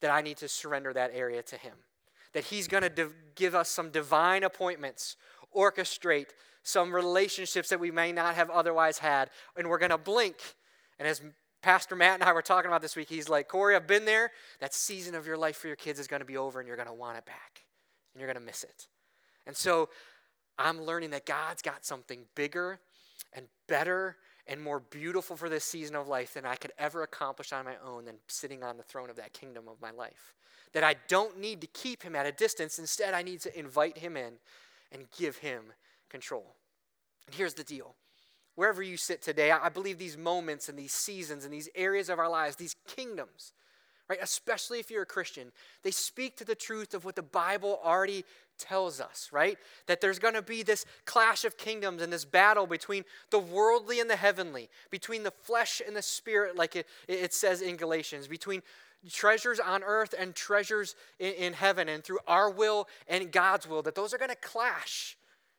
that 0.00 0.10
I 0.10 0.20
need 0.20 0.36
to 0.38 0.48
surrender 0.48 0.92
that 0.92 1.12
area 1.14 1.42
to 1.42 1.56
Him. 1.56 1.74
That 2.32 2.44
He's 2.44 2.68
going 2.68 2.82
to 2.82 2.90
div- 2.90 3.14
give 3.34 3.54
us 3.54 3.68
some 3.68 3.90
divine 3.90 4.42
appointments, 4.42 5.16
orchestrate 5.56 6.28
some 6.62 6.94
relationships 6.94 7.70
that 7.70 7.80
we 7.80 7.90
may 7.90 8.12
not 8.12 8.34
have 8.34 8.50
otherwise 8.50 8.98
had, 8.98 9.30
and 9.56 9.68
we're 9.68 9.78
going 9.78 9.90
to 9.90 9.98
blink. 9.98 10.36
And 10.98 11.08
as 11.08 11.22
Pastor 11.62 11.96
Matt 11.96 12.14
and 12.14 12.24
I 12.24 12.32
were 12.32 12.42
talking 12.42 12.68
about 12.68 12.82
this 12.82 12.96
week, 12.96 13.08
he's 13.08 13.28
like, 13.28 13.48
Corey, 13.48 13.74
I've 13.74 13.86
been 13.86 14.04
there. 14.04 14.32
That 14.60 14.74
season 14.74 15.14
of 15.14 15.26
your 15.26 15.36
life 15.36 15.56
for 15.56 15.68
your 15.68 15.76
kids 15.76 15.98
is 15.98 16.06
going 16.06 16.20
to 16.20 16.26
be 16.26 16.36
over, 16.36 16.60
and 16.60 16.66
you're 16.66 16.76
going 16.76 16.88
to 16.88 16.94
want 16.94 17.16
it 17.16 17.24
back, 17.24 17.62
and 18.12 18.20
you're 18.20 18.30
going 18.30 18.40
to 18.40 18.46
miss 18.46 18.64
it. 18.64 18.88
And 19.48 19.56
so 19.56 19.88
I'm 20.58 20.82
learning 20.82 21.10
that 21.10 21.26
God's 21.26 21.62
got 21.62 21.84
something 21.84 22.20
bigger 22.36 22.78
and 23.32 23.46
better 23.66 24.16
and 24.46 24.60
more 24.62 24.78
beautiful 24.78 25.36
for 25.36 25.48
this 25.48 25.64
season 25.64 25.96
of 25.96 26.06
life 26.06 26.34
than 26.34 26.44
I 26.46 26.54
could 26.54 26.72
ever 26.78 27.02
accomplish 27.02 27.52
on 27.52 27.64
my 27.64 27.74
own 27.84 28.04
than 28.04 28.16
sitting 28.28 28.62
on 28.62 28.76
the 28.76 28.82
throne 28.82 29.10
of 29.10 29.16
that 29.16 29.32
kingdom 29.32 29.64
of 29.66 29.80
my 29.80 29.90
life. 29.90 30.34
That 30.74 30.84
I 30.84 30.96
don't 31.08 31.40
need 31.40 31.60
to 31.62 31.66
keep 31.68 32.02
him 32.02 32.14
at 32.14 32.26
a 32.26 32.32
distance. 32.32 32.78
Instead, 32.78 33.14
I 33.14 33.22
need 33.22 33.40
to 33.40 33.58
invite 33.58 33.98
him 33.98 34.16
in 34.16 34.34
and 34.92 35.06
give 35.18 35.38
him 35.38 35.64
control. 36.08 36.54
And 37.26 37.34
here's 37.34 37.54
the 37.54 37.64
deal 37.64 37.94
wherever 38.54 38.82
you 38.82 38.96
sit 38.96 39.22
today, 39.22 39.52
I 39.52 39.68
believe 39.68 39.98
these 39.98 40.18
moments 40.18 40.68
and 40.68 40.76
these 40.76 40.92
seasons 40.92 41.44
and 41.44 41.54
these 41.54 41.68
areas 41.76 42.08
of 42.08 42.18
our 42.18 42.28
lives, 42.28 42.56
these 42.56 42.74
kingdoms, 42.88 43.52
right, 44.08 44.18
especially 44.20 44.80
if 44.80 44.90
you're 44.90 45.04
a 45.04 45.06
Christian, 45.06 45.52
they 45.84 45.92
speak 45.92 46.36
to 46.38 46.44
the 46.44 46.56
truth 46.56 46.92
of 46.92 47.04
what 47.04 47.14
the 47.14 47.22
Bible 47.22 47.78
already 47.84 48.24
tells 48.58 49.00
us, 49.00 49.30
right? 49.32 49.58
That 49.86 50.00
there's 50.00 50.18
going 50.18 50.34
to 50.34 50.42
be 50.42 50.62
this 50.62 50.84
clash 51.04 51.44
of 51.44 51.56
kingdoms 51.56 52.02
and 52.02 52.12
this 52.12 52.24
battle 52.24 52.66
between 52.66 53.04
the 53.30 53.38
worldly 53.38 54.00
and 54.00 54.10
the 54.10 54.16
heavenly, 54.16 54.68
between 54.90 55.22
the 55.22 55.30
flesh 55.30 55.80
and 55.86 55.96
the 55.96 56.02
spirit, 56.02 56.56
like 56.56 56.76
it, 56.76 56.86
it 57.06 57.32
says 57.32 57.62
in 57.62 57.76
Galatians, 57.76 58.28
between 58.28 58.62
treasures 59.10 59.60
on 59.60 59.82
earth 59.84 60.14
and 60.18 60.34
treasures 60.34 60.96
in, 61.18 61.32
in 61.34 61.52
heaven, 61.52 61.88
and 61.88 62.02
through 62.02 62.18
our 62.26 62.50
will 62.50 62.88
and 63.06 63.30
God's 63.30 63.68
will, 63.68 63.82
that 63.82 63.94
those 63.94 64.12
are 64.12 64.18
going 64.18 64.30
to 64.30 64.36
clash. 64.36 65.16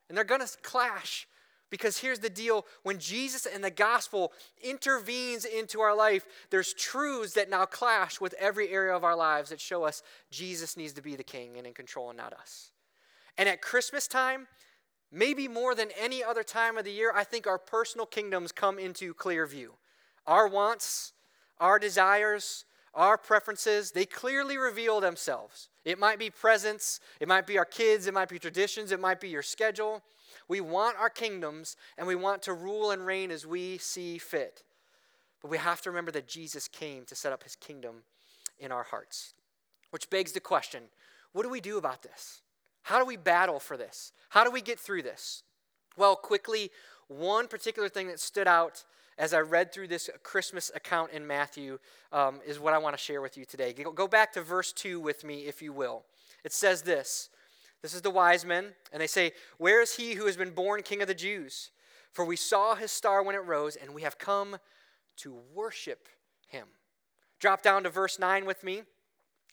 And 0.07 0.17
they're 0.17 0.25
going 0.25 0.41
to 0.41 0.57
clash 0.61 1.27
because 1.69 1.97
here's 1.97 2.19
the 2.19 2.29
deal 2.29 2.65
when 2.83 2.97
Jesus 2.99 3.45
and 3.45 3.63
the 3.63 3.71
gospel 3.71 4.33
intervenes 4.61 5.45
into 5.45 5.81
our 5.81 5.95
life, 5.95 6.25
there's 6.49 6.73
truths 6.73 7.33
that 7.33 7.49
now 7.49 7.65
clash 7.65 8.19
with 8.19 8.33
every 8.39 8.69
area 8.69 8.95
of 8.95 9.03
our 9.03 9.15
lives 9.15 9.49
that 9.49 9.59
show 9.59 9.83
us 9.83 10.01
Jesus 10.31 10.77
needs 10.77 10.93
to 10.93 11.01
be 11.01 11.15
the 11.15 11.23
king 11.23 11.57
and 11.57 11.67
in 11.67 11.73
control 11.73 12.09
and 12.09 12.17
not 12.17 12.33
us. 12.33 12.71
And 13.39 13.47
at 13.47 13.61
Christmas 13.61 14.05
time, 14.05 14.47
maybe 15.13 15.47
more 15.47 15.73
than 15.73 15.91
any 15.97 16.21
other 16.21 16.43
time 16.43 16.77
of 16.77 16.83
the 16.83 16.91
year, 16.91 17.13
I 17.15 17.23
think 17.23 17.47
our 17.47 17.57
personal 17.57 18.05
kingdoms 18.05 18.51
come 18.51 18.77
into 18.77 19.13
clear 19.13 19.47
view. 19.47 19.75
Our 20.27 20.45
wants, 20.45 21.13
our 21.57 21.79
desires, 21.79 22.65
our 22.93 23.17
preferences, 23.17 23.91
they 23.91 24.05
clearly 24.05 24.57
reveal 24.57 24.99
themselves. 24.99 25.69
It 25.85 25.97
might 25.97 26.19
be 26.19 26.29
presents, 26.29 26.99
it 27.21 27.29
might 27.29 27.47
be 27.47 27.57
our 27.57 27.63
kids, 27.63 28.07
it 28.07 28.13
might 28.13 28.27
be 28.27 28.39
traditions, 28.39 28.91
it 28.91 28.99
might 28.99 29.21
be 29.21 29.29
your 29.29 29.41
schedule. 29.41 30.03
We 30.49 30.59
want 30.59 30.97
our 30.97 31.09
kingdoms 31.09 31.77
and 31.97 32.05
we 32.05 32.15
want 32.15 32.41
to 32.41 32.53
rule 32.53 32.91
and 32.91 33.05
reign 33.05 33.31
as 33.31 33.47
we 33.47 33.77
see 33.77 34.17
fit. 34.17 34.63
But 35.41 35.49
we 35.49 35.59
have 35.59 35.81
to 35.83 35.91
remember 35.91 36.11
that 36.11 36.27
Jesus 36.27 36.67
came 36.67 37.05
to 37.05 37.15
set 37.15 37.31
up 37.31 37.43
his 37.43 37.55
kingdom 37.55 38.03
in 38.59 38.73
our 38.73 38.83
hearts. 38.83 39.33
Which 39.91 40.09
begs 40.09 40.33
the 40.33 40.41
question 40.41 40.83
what 41.31 41.43
do 41.43 41.49
we 41.49 41.61
do 41.61 41.77
about 41.77 42.03
this? 42.03 42.41
How 42.83 42.99
do 42.99 43.05
we 43.05 43.17
battle 43.17 43.59
for 43.59 43.77
this? 43.77 44.11
How 44.29 44.43
do 44.43 44.51
we 44.51 44.61
get 44.61 44.79
through 44.79 45.03
this? 45.03 45.43
Well, 45.97 46.15
quickly, 46.15 46.71
one 47.07 47.47
particular 47.47 47.89
thing 47.89 48.07
that 48.07 48.19
stood 48.19 48.47
out 48.47 48.83
as 49.17 49.33
I 49.33 49.39
read 49.39 49.73
through 49.73 49.89
this 49.89 50.09
Christmas 50.23 50.71
account 50.73 51.11
in 51.11 51.27
Matthew 51.27 51.77
um, 52.13 52.39
is 52.47 52.59
what 52.59 52.73
I 52.73 52.77
want 52.77 52.97
to 52.97 53.03
share 53.03 53.21
with 53.21 53.37
you 53.37 53.43
today. 53.43 53.73
Go 53.73 54.07
back 54.07 54.31
to 54.33 54.41
verse 54.41 54.71
2 54.71 54.99
with 54.99 55.25
me, 55.25 55.41
if 55.41 55.61
you 55.61 55.73
will. 55.73 56.03
It 56.43 56.53
says 56.53 56.83
this 56.83 57.29
This 57.81 57.93
is 57.93 58.01
the 58.01 58.09
wise 58.09 58.45
men, 58.45 58.67
and 58.93 59.01
they 59.01 59.07
say, 59.07 59.33
Where 59.57 59.81
is 59.81 59.95
he 59.95 60.13
who 60.13 60.25
has 60.25 60.37
been 60.37 60.51
born 60.51 60.83
king 60.83 61.01
of 61.01 61.07
the 61.07 61.13
Jews? 61.13 61.71
For 62.13 62.25
we 62.25 62.37
saw 62.37 62.75
his 62.75 62.91
star 62.91 63.21
when 63.21 63.35
it 63.35 63.45
rose, 63.45 63.75
and 63.75 63.93
we 63.93 64.03
have 64.03 64.17
come 64.17 64.57
to 65.17 65.37
worship 65.53 66.07
him. 66.47 66.67
Drop 67.39 67.61
down 67.61 67.83
to 67.83 67.89
verse 67.89 68.19
9 68.19 68.45
with 68.45 68.63
me. 68.63 68.83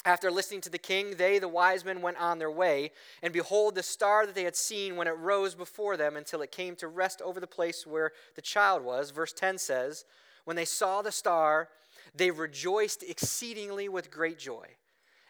After 0.06 0.30
listening 0.30 0.60
to 0.60 0.70
the 0.70 0.78
king, 0.78 1.16
they, 1.16 1.40
the 1.40 1.48
wise 1.48 1.84
men, 1.84 2.00
went 2.00 2.18
on 2.18 2.38
their 2.38 2.50
way. 2.50 2.92
And 3.24 3.32
behold, 3.32 3.74
the 3.74 3.82
star 3.82 4.24
that 4.24 4.36
they 4.36 4.44
had 4.44 4.54
seen 4.54 4.94
when 4.94 5.08
it 5.08 5.18
rose 5.18 5.56
before 5.56 5.96
them 5.96 6.16
until 6.16 6.42
it 6.42 6.52
came 6.52 6.76
to 6.76 6.86
rest 6.86 7.20
over 7.20 7.40
the 7.40 7.48
place 7.48 7.84
where 7.84 8.12
the 8.36 8.40
child 8.40 8.84
was. 8.84 9.10
Verse 9.10 9.32
10 9.32 9.58
says, 9.58 10.04
When 10.44 10.54
they 10.54 10.64
saw 10.64 11.02
the 11.02 11.10
star, 11.10 11.70
they 12.14 12.30
rejoiced 12.30 13.02
exceedingly 13.02 13.88
with 13.88 14.12
great 14.12 14.38
joy. 14.38 14.68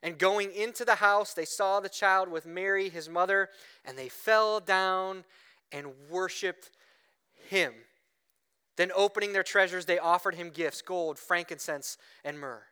And 0.02 0.18
going 0.18 0.52
into 0.52 0.84
the 0.84 0.96
house, 0.96 1.32
they 1.32 1.46
saw 1.46 1.80
the 1.80 1.88
child 1.88 2.28
with 2.28 2.44
Mary, 2.44 2.90
his 2.90 3.08
mother, 3.08 3.48
and 3.82 3.96
they 3.96 4.10
fell 4.10 4.60
down 4.60 5.24
and 5.72 5.86
worshiped 6.10 6.70
him. 7.48 7.72
Then, 8.76 8.92
opening 8.94 9.32
their 9.32 9.42
treasures, 9.42 9.86
they 9.86 9.98
offered 9.98 10.34
him 10.34 10.50
gifts 10.50 10.82
gold, 10.82 11.18
frankincense, 11.18 11.96
and 12.22 12.38
myrrh. 12.38 12.66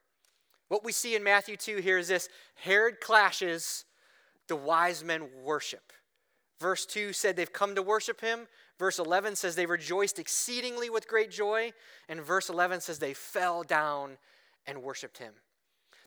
What 0.75 0.83
we 0.83 0.91
see 0.91 1.15
in 1.15 1.23
Matthew 1.23 1.57
2 1.57 1.77
here 1.77 1.99
is 1.99 2.09
this 2.09 2.29
Herod 2.57 3.01
clashes, 3.01 3.85
the 4.49 4.57
wise 4.57 5.05
men 5.05 5.29
worship. 5.45 5.93
Verse 6.59 6.85
2 6.85 7.13
said 7.13 7.37
they've 7.37 7.53
come 7.53 7.77
to 7.77 7.81
worship 7.81 8.21
him. 8.21 8.49
Verse 8.77 8.99
11 8.99 9.37
says 9.37 9.55
they 9.55 9.67
rejoiced 9.67 10.19
exceedingly 10.19 10.91
with 10.91 11.07
great 11.07 11.31
joy. 11.31 11.73
And 12.09 12.21
verse 12.21 12.49
11 12.49 12.81
says 12.81 12.99
they 12.99 13.15
fell 13.15 13.63
down 13.63 14.19
and 14.67 14.83
worshiped 14.83 15.19
him. 15.19 15.35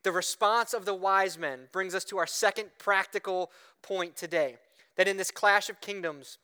The 0.04 0.12
response 0.12 0.74
of 0.74 0.84
the 0.84 0.94
wise 0.94 1.38
men 1.38 1.70
brings 1.72 1.96
us 1.96 2.04
to 2.04 2.18
our 2.18 2.28
second 2.28 2.72
practical 2.78 3.54
point 3.82 4.18
today 4.18 4.58
that 4.98 5.08
in 5.08 5.16
this 5.16 5.32
clash 5.32 5.70
of 5.70 5.80
kingdoms, 5.80 6.40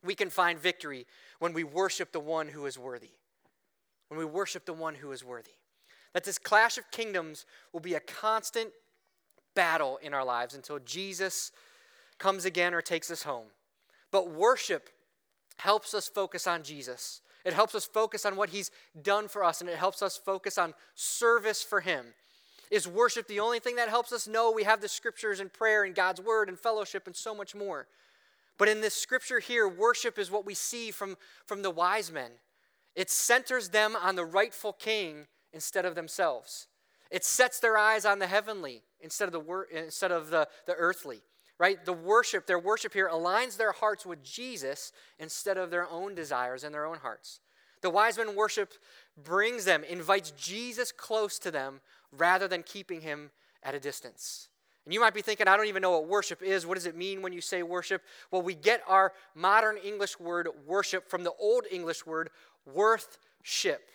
we 0.00 0.14
can 0.14 0.30
find 0.30 0.60
victory 0.60 1.08
when 1.40 1.52
we 1.52 1.64
worship 1.64 2.12
the 2.12 2.20
one 2.20 2.46
who 2.46 2.66
is 2.66 2.78
worthy. 2.78 3.14
When 4.06 4.18
we 4.20 4.24
worship 4.24 4.64
the 4.64 4.72
one 4.72 4.94
who 4.94 5.10
is 5.10 5.24
worthy 5.24 5.54
that 6.14 6.24
this 6.24 6.38
clash 6.38 6.78
of 6.78 6.90
kingdoms 6.90 7.44
will 7.72 7.80
be 7.80 7.94
a 7.94 8.00
constant 8.00 8.70
battle 9.54 9.98
in 10.02 10.14
our 10.14 10.24
lives 10.24 10.54
until 10.54 10.78
Jesus 10.78 11.52
comes 12.18 12.44
again 12.44 12.72
or 12.72 12.80
takes 12.80 13.10
us 13.10 13.24
home. 13.24 13.46
But 14.10 14.30
worship 14.30 14.88
helps 15.58 15.92
us 15.92 16.08
focus 16.08 16.46
on 16.46 16.62
Jesus. 16.62 17.20
It 17.44 17.52
helps 17.52 17.74
us 17.74 17.84
focus 17.84 18.24
on 18.24 18.36
what 18.36 18.48
he's 18.48 18.70
done 19.02 19.28
for 19.28 19.44
us, 19.44 19.60
and 19.60 19.68
it 19.68 19.76
helps 19.76 20.02
us 20.02 20.16
focus 20.16 20.56
on 20.56 20.72
service 20.94 21.62
for 21.62 21.80
him. 21.80 22.06
Is 22.70 22.88
worship 22.88 23.28
the 23.28 23.40
only 23.40 23.58
thing 23.58 23.76
that 23.76 23.88
helps 23.88 24.12
us? 24.12 24.26
No, 24.26 24.50
we 24.50 24.64
have 24.64 24.80
the 24.80 24.88
scriptures 24.88 25.40
and 25.40 25.52
prayer 25.52 25.84
and 25.84 25.94
God's 25.94 26.20
word 26.20 26.48
and 26.48 26.58
fellowship 26.58 27.06
and 27.06 27.14
so 27.14 27.34
much 27.34 27.54
more. 27.54 27.86
But 28.56 28.68
in 28.68 28.80
this 28.80 28.94
scripture 28.94 29.40
here, 29.40 29.68
worship 29.68 30.18
is 30.18 30.30
what 30.30 30.46
we 30.46 30.54
see 30.54 30.90
from, 30.90 31.16
from 31.44 31.62
the 31.62 31.70
wise 31.70 32.10
men. 32.10 32.30
It 32.94 33.10
centers 33.10 33.70
them 33.70 33.96
on 34.00 34.14
the 34.14 34.24
rightful 34.24 34.72
king 34.72 35.26
instead 35.54 35.86
of 35.86 35.94
themselves. 35.94 36.66
It 37.10 37.24
sets 37.24 37.60
their 37.60 37.78
eyes 37.78 38.04
on 38.04 38.18
the 38.18 38.26
heavenly 38.26 38.82
instead 39.00 39.32
of 39.32 39.32
the, 39.32 39.64
instead 39.72 40.12
of 40.12 40.30
the, 40.30 40.48
the 40.66 40.74
earthly. 40.74 41.22
right? 41.58 41.84
The 41.84 41.92
worship, 41.92 42.46
their 42.46 42.58
worship 42.58 42.92
here 42.92 43.08
aligns 43.08 43.56
their 43.56 43.72
hearts 43.72 44.04
with 44.04 44.22
Jesus 44.22 44.92
instead 45.18 45.56
of 45.56 45.70
their 45.70 45.88
own 45.88 46.14
desires 46.14 46.64
and 46.64 46.74
their 46.74 46.86
own 46.86 46.98
hearts. 46.98 47.40
The 47.82 47.90
wise 47.90 48.16
men 48.16 48.34
worship 48.34 48.72
brings 49.22 49.64
them, 49.64 49.84
invites 49.84 50.32
Jesus 50.32 50.90
close 50.90 51.38
to 51.40 51.50
them 51.50 51.80
rather 52.10 52.48
than 52.48 52.62
keeping 52.62 53.02
him 53.02 53.30
at 53.62 53.74
a 53.74 53.80
distance. 53.80 54.48
And 54.84 54.92
you 54.92 55.00
might 55.00 55.14
be 55.14 55.22
thinking, 55.22 55.48
I 55.48 55.56
don't 55.56 55.66
even 55.66 55.82
know 55.82 55.92
what 55.92 56.08
worship 56.08 56.42
is. 56.42 56.66
What 56.66 56.74
does 56.74 56.86
it 56.86 56.96
mean 56.96 57.22
when 57.22 57.32
you 57.32 57.40
say 57.40 57.62
worship? 57.62 58.02
Well, 58.30 58.42
we 58.42 58.54
get 58.54 58.82
our 58.86 59.12
modern 59.34 59.76
English 59.78 60.18
word 60.20 60.48
worship 60.66 61.08
from 61.08 61.24
the 61.24 61.32
old 61.38 61.64
English 61.70 62.04
word 62.04 62.30
worthship. 62.66 63.88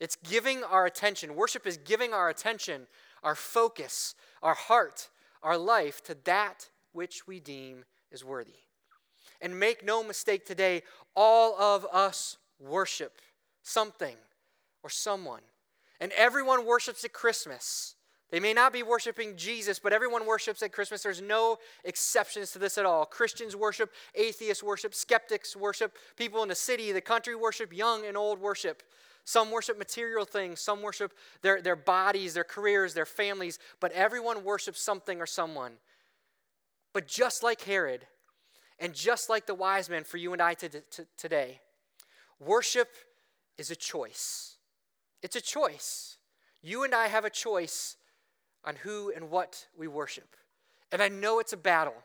It's 0.00 0.16
giving 0.16 0.62
our 0.62 0.86
attention. 0.86 1.34
Worship 1.34 1.66
is 1.66 1.76
giving 1.78 2.12
our 2.12 2.28
attention, 2.28 2.86
our 3.22 3.34
focus, 3.34 4.14
our 4.42 4.54
heart, 4.54 5.08
our 5.42 5.56
life 5.56 6.02
to 6.04 6.16
that 6.24 6.68
which 6.92 7.26
we 7.26 7.40
deem 7.40 7.84
is 8.10 8.24
worthy. 8.24 8.54
And 9.40 9.58
make 9.58 9.84
no 9.84 10.02
mistake 10.02 10.46
today, 10.46 10.82
all 11.14 11.58
of 11.60 11.86
us 11.92 12.38
worship 12.58 13.20
something 13.62 14.16
or 14.82 14.90
someone. 14.90 15.42
And 16.00 16.12
everyone 16.12 16.64
worships 16.64 17.04
at 17.04 17.12
Christmas. 17.12 17.94
They 18.30 18.40
may 18.40 18.52
not 18.52 18.72
be 18.72 18.82
worshiping 18.82 19.36
Jesus, 19.36 19.78
but 19.78 19.92
everyone 19.92 20.26
worships 20.26 20.62
at 20.62 20.72
Christmas. 20.72 21.02
There's 21.02 21.22
no 21.22 21.58
exceptions 21.84 22.50
to 22.52 22.58
this 22.58 22.76
at 22.76 22.84
all. 22.84 23.04
Christians 23.04 23.54
worship, 23.54 23.92
atheists 24.14 24.62
worship, 24.62 24.94
skeptics 24.94 25.56
worship, 25.56 25.96
people 26.16 26.42
in 26.42 26.48
the 26.48 26.54
city, 26.54 26.92
the 26.92 27.00
country 27.00 27.34
worship, 27.34 27.72
young 27.72 28.04
and 28.04 28.16
old 28.16 28.40
worship. 28.40 28.82
Some 29.26 29.50
worship 29.50 29.76
material 29.76 30.24
things, 30.24 30.60
some 30.60 30.82
worship 30.82 31.12
their, 31.42 31.60
their 31.60 31.74
bodies, 31.74 32.32
their 32.32 32.44
careers, 32.44 32.94
their 32.94 33.04
families, 33.04 33.58
but 33.80 33.90
everyone 33.90 34.44
worships 34.44 34.80
something 34.80 35.20
or 35.20 35.26
someone. 35.26 35.72
But 36.92 37.08
just 37.08 37.42
like 37.42 37.60
Herod, 37.62 38.06
and 38.78 38.94
just 38.94 39.28
like 39.28 39.46
the 39.46 39.54
wise 39.54 39.90
men 39.90 40.04
for 40.04 40.16
you 40.16 40.32
and 40.32 40.40
I 40.40 40.54
to, 40.54 40.68
to, 40.68 41.06
today, 41.18 41.60
worship 42.38 42.88
is 43.58 43.72
a 43.72 43.76
choice. 43.76 44.58
It's 45.22 45.34
a 45.34 45.40
choice. 45.40 46.18
You 46.62 46.84
and 46.84 46.94
I 46.94 47.08
have 47.08 47.24
a 47.24 47.30
choice 47.30 47.96
on 48.64 48.76
who 48.76 49.12
and 49.14 49.28
what 49.28 49.66
we 49.76 49.88
worship. 49.88 50.36
And 50.92 51.02
I 51.02 51.08
know 51.08 51.40
it's 51.40 51.52
a 51.52 51.56
battle, 51.56 51.96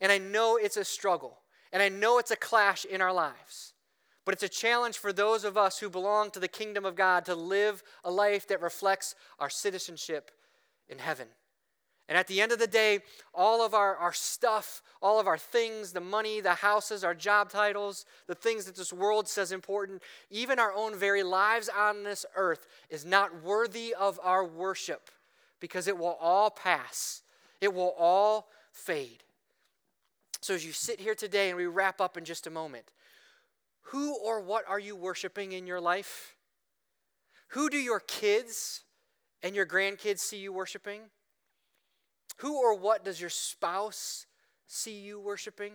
and 0.00 0.10
I 0.10 0.16
know 0.16 0.56
it's 0.56 0.78
a 0.78 0.86
struggle, 0.86 1.36
and 1.70 1.82
I 1.82 1.90
know 1.90 2.18
it's 2.18 2.30
a 2.30 2.36
clash 2.36 2.86
in 2.86 3.02
our 3.02 3.12
lives. 3.12 3.71
But 4.24 4.34
it's 4.34 4.42
a 4.42 4.48
challenge 4.48 4.98
for 4.98 5.12
those 5.12 5.44
of 5.44 5.56
us 5.56 5.78
who 5.78 5.90
belong 5.90 6.30
to 6.30 6.40
the 6.40 6.48
kingdom 6.48 6.84
of 6.84 6.94
God 6.94 7.24
to 7.24 7.34
live 7.34 7.82
a 8.04 8.10
life 8.10 8.46
that 8.48 8.62
reflects 8.62 9.14
our 9.38 9.50
citizenship 9.50 10.30
in 10.88 10.98
heaven. 10.98 11.28
And 12.08 12.18
at 12.18 12.26
the 12.26 12.40
end 12.40 12.52
of 12.52 12.58
the 12.58 12.66
day, 12.66 13.00
all 13.32 13.64
of 13.64 13.74
our, 13.74 13.96
our 13.96 14.12
stuff, 14.12 14.82
all 15.00 15.18
of 15.18 15.26
our 15.26 15.38
things, 15.38 15.92
the 15.92 16.00
money, 16.00 16.40
the 16.40 16.54
houses, 16.54 17.04
our 17.04 17.14
job 17.14 17.48
titles, 17.48 18.04
the 18.26 18.34
things 18.34 18.64
that 18.66 18.76
this 18.76 18.92
world 18.92 19.28
says 19.28 19.50
important, 19.50 20.02
even 20.30 20.58
our 20.58 20.74
own 20.74 20.94
very 20.96 21.22
lives 21.22 21.70
on 21.74 22.02
this 22.02 22.26
earth 22.36 22.66
is 22.90 23.04
not 23.04 23.42
worthy 23.42 23.94
of 23.94 24.20
our 24.22 24.44
worship 24.44 25.10
because 25.58 25.88
it 25.88 25.96
will 25.96 26.18
all 26.20 26.50
pass, 26.50 27.22
it 27.60 27.72
will 27.72 27.94
all 27.96 28.48
fade. 28.72 29.22
So, 30.40 30.54
as 30.54 30.66
you 30.66 30.72
sit 30.72 31.00
here 31.00 31.14
today 31.14 31.50
and 31.50 31.56
we 31.56 31.66
wrap 31.66 32.00
up 32.00 32.16
in 32.16 32.24
just 32.24 32.48
a 32.48 32.50
moment, 32.50 32.90
who 33.82 34.16
or 34.16 34.40
what 34.40 34.64
are 34.68 34.78
you 34.78 34.96
worshiping 34.96 35.52
in 35.52 35.66
your 35.66 35.80
life? 35.80 36.34
Who 37.48 37.68
do 37.68 37.76
your 37.76 38.00
kids 38.00 38.82
and 39.42 39.54
your 39.54 39.66
grandkids 39.66 40.20
see 40.20 40.38
you 40.38 40.52
worshiping? 40.52 41.02
Who 42.38 42.58
or 42.58 42.74
what 42.74 43.04
does 43.04 43.20
your 43.20 43.30
spouse 43.30 44.26
see 44.66 45.00
you 45.00 45.20
worshiping? 45.20 45.74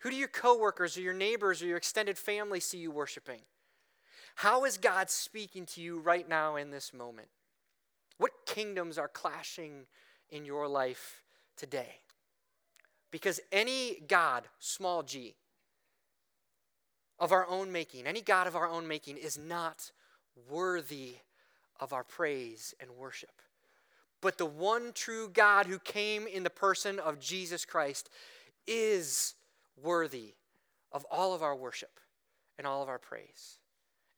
Who 0.00 0.10
do 0.10 0.16
your 0.16 0.28
coworkers 0.28 0.96
or 0.96 1.00
your 1.00 1.14
neighbors 1.14 1.62
or 1.62 1.66
your 1.66 1.78
extended 1.78 2.18
family 2.18 2.60
see 2.60 2.78
you 2.78 2.90
worshiping? 2.90 3.40
How 4.36 4.64
is 4.64 4.76
God 4.76 5.08
speaking 5.08 5.64
to 5.66 5.80
you 5.80 5.98
right 5.98 6.28
now 6.28 6.56
in 6.56 6.70
this 6.70 6.92
moment? 6.92 7.28
What 8.18 8.32
kingdoms 8.44 8.98
are 8.98 9.08
clashing 9.08 9.86
in 10.28 10.44
your 10.44 10.68
life 10.68 11.22
today? 11.56 12.00
Because 13.10 13.40
any 13.50 14.02
God, 14.06 14.44
small 14.58 15.02
g, 15.02 15.36
of 17.18 17.32
our 17.32 17.46
own 17.48 17.72
making, 17.72 18.06
any 18.06 18.20
God 18.20 18.46
of 18.46 18.56
our 18.56 18.68
own 18.68 18.86
making, 18.86 19.16
is 19.16 19.38
not 19.38 19.90
worthy 20.50 21.16
of 21.80 21.92
our 21.92 22.04
praise 22.04 22.74
and 22.80 22.90
worship. 22.90 23.42
But 24.20 24.38
the 24.38 24.46
one 24.46 24.92
true 24.92 25.28
God 25.28 25.66
who 25.66 25.78
came 25.78 26.26
in 26.26 26.42
the 26.42 26.50
person 26.50 26.98
of 26.98 27.20
Jesus 27.20 27.64
Christ 27.64 28.10
is 28.66 29.34
worthy 29.82 30.34
of 30.92 31.04
all 31.10 31.34
of 31.34 31.42
our 31.42 31.54
worship 31.54 32.00
and 32.58 32.66
all 32.66 32.82
of 32.82 32.88
our 32.88 32.98
praise. 32.98 33.58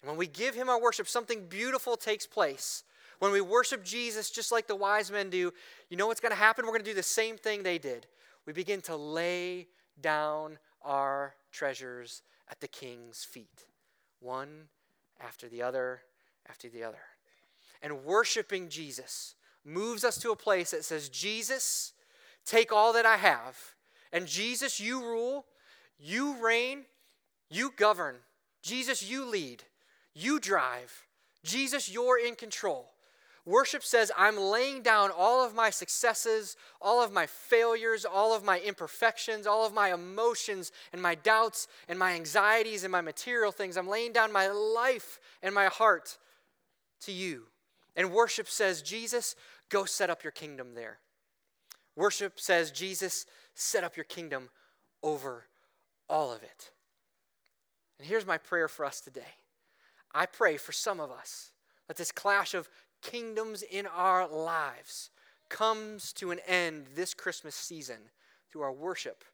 And 0.03 0.09
when 0.09 0.19
we 0.19 0.27
give 0.27 0.55
him 0.55 0.69
our 0.69 0.81
worship, 0.81 1.09
something 1.09 1.47
beautiful 1.47 1.97
takes 1.97 2.27
place. 2.27 2.85
When 3.19 3.33
we 3.33 3.41
worship 3.41 3.85
Jesus 3.85 4.31
just 4.31 4.53
like 4.53 4.69
the 4.69 4.77
wise 4.77 5.11
men 5.11 5.29
do, 5.29 5.53
you 5.91 5.97
know 5.97 6.07
what's 6.07 6.21
going 6.21 6.31
to 6.33 6.39
happen? 6.39 6.65
We're 6.65 6.73
going 6.73 6.85
to 6.85 6.91
do 6.91 6.95
the 6.95 7.03
same 7.03 7.37
thing 7.37 7.63
they 7.63 7.79
did. 7.79 8.07
We 8.47 8.53
begin 8.53 8.81
to 8.83 8.97
lay 8.97 9.67
down 10.01 10.59
our 10.83 11.35
treasures 11.51 12.23
at 12.51 12.61
the 12.61 12.69
king's 12.69 13.25
feet, 13.25 13.67
one 14.21 14.69
after 15.21 15.49
the 15.49 15.63
other 15.63 16.03
after 16.49 16.69
the 16.69 16.83
other. 16.83 16.99
And 17.83 18.05
worshiping 18.05 18.69
Jesus 18.69 19.35
moves 19.65 20.05
us 20.05 20.19
to 20.19 20.31
a 20.31 20.37
place 20.37 20.71
that 20.71 20.85
says, 20.85 21.09
Jesus, 21.09 21.93
take 22.45 22.73
all 22.73 22.93
that 22.95 23.07
I 23.07 23.17
have. 23.17 23.57
And 24.13 24.27
Jesus, 24.27 24.81
you 24.81 25.01
rule, 25.01 25.45
you 25.99 26.43
reign, 26.43 26.85
you 27.51 27.73
govern. 27.77 28.17
Jesus, 28.63 29.09
you 29.09 29.25
lead, 29.25 29.63
you 30.15 30.41
drive. 30.41 31.07
Jesus, 31.45 31.91
you're 31.91 32.19
in 32.19 32.35
control. 32.35 32.91
Worship 33.49 33.83
says, 33.83 34.13
I'm 34.15 34.37
laying 34.37 34.83
down 34.83 35.11
all 35.11 35.43
of 35.43 35.55
my 35.55 35.71
successes, 35.71 36.55
all 36.83 37.03
of 37.03 37.15
my 37.15 37.25
failures, 37.25 38.05
all 38.05 38.37
of 38.37 38.45
my 38.45 38.61
imperfections, 38.61 39.47
all 39.47 39.65
of 39.65 39.73
my 39.73 39.95
emotions 39.95 40.71
and 40.93 41.01
my 41.01 41.15
doubts 41.15 41.67
and 41.89 41.99
my 41.99 42.13
anxieties 42.13 42.85
and 42.85 42.93
my 42.93 43.01
material 43.01 43.51
things. 43.51 43.79
I'm 43.79 43.89
laying 43.89 44.13
down 44.13 44.35
my 44.35 44.49
life 44.49 45.19
and 45.43 45.55
my 45.55 45.65
heart 45.65 46.19
to 47.01 47.13
you. 47.13 47.45
And 47.97 48.13
worship 48.13 48.51
says, 48.51 48.83
Jesus, 48.83 49.35
go 49.71 49.87
set 49.87 50.11
up 50.11 50.23
your 50.23 50.33
kingdom 50.33 50.75
there. 50.75 50.99
Worship 51.97 52.39
says, 52.39 52.71
Jesus, 52.71 53.25
set 53.55 53.83
up 53.83 53.97
your 53.97 54.05
kingdom 54.05 54.51
over 55.03 55.47
all 56.07 56.31
of 56.31 56.43
it. 56.43 56.71
And 57.99 58.07
here's 58.07 58.27
my 58.27 58.37
prayer 58.37 58.69
for 58.69 58.85
us 58.85 59.01
today 59.01 59.39
I 60.15 60.27
pray 60.27 60.59
for 60.59 60.73
some 60.73 61.01
of 61.01 61.11
us 61.11 61.53
that 61.87 61.97
this 61.97 62.13
clash 62.13 62.53
of 62.53 62.69
kingdoms 63.03 63.63
in 63.63 63.87
our 63.87 64.27
lives 64.29 65.11
comes 65.49 66.13
to 66.15 66.31
an 66.31 66.41
end 66.47 66.87
this 66.95 67.15
Christmas 67.15 67.55
season 67.55 68.11
through 68.51 68.63
our 68.63 68.73
worship 68.73 69.25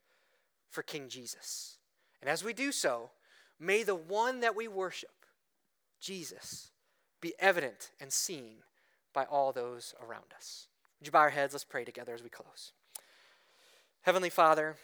for 0.68 0.83
King 0.83 1.09
Jesus. 1.09 1.79
And 2.20 2.31
as 2.31 2.44
we 2.44 2.53
do 2.53 2.72
so, 2.72 3.11
may 3.59 3.83
the 3.83 3.94
one 3.94 4.40
that 4.40 4.57
we 4.57 4.68
worship, 4.68 5.27
Jesus, 6.00 6.70
be 7.20 7.35
evident 7.38 7.90
and 8.00 8.12
seen 8.12 8.57
by 9.12 9.24
all 9.24 9.53
those 9.53 9.94
around 10.03 10.35
us. 10.37 10.68
Would 10.98 11.07
you 11.07 11.12
bow 11.12 11.20
our 11.20 11.31
heads? 11.31 11.55
Let's 11.55 11.64
pray 11.64 11.85
together 11.85 12.14
as 12.14 12.22
we 12.22 12.29
close. 12.29 12.72
Heavenly 14.03 14.31
Father, 14.31 14.77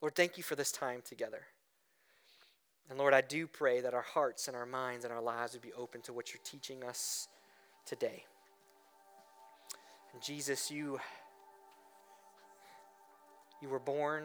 Lord, 0.00 0.14
thank 0.14 0.36
you 0.36 0.42
for 0.42 0.54
this 0.54 0.70
time 0.70 1.02
together. 1.04 1.42
And 2.88 2.98
Lord, 2.98 3.12
I 3.12 3.20
do 3.20 3.46
pray 3.46 3.80
that 3.82 3.92
our 3.92 4.02
hearts 4.02 4.48
and 4.48 4.56
our 4.56 4.66
minds 4.66 5.04
and 5.04 5.12
our 5.12 5.20
lives 5.20 5.52
would 5.52 5.62
be 5.62 5.72
open 5.74 6.00
to 6.02 6.12
what 6.12 6.32
you're 6.32 6.40
teaching 6.44 6.84
us 6.84 7.28
today. 7.84 8.24
And 10.12 10.22
Jesus, 10.22 10.70
you 10.70 10.98
you 13.60 13.68
were 13.68 13.80
born, 13.80 14.24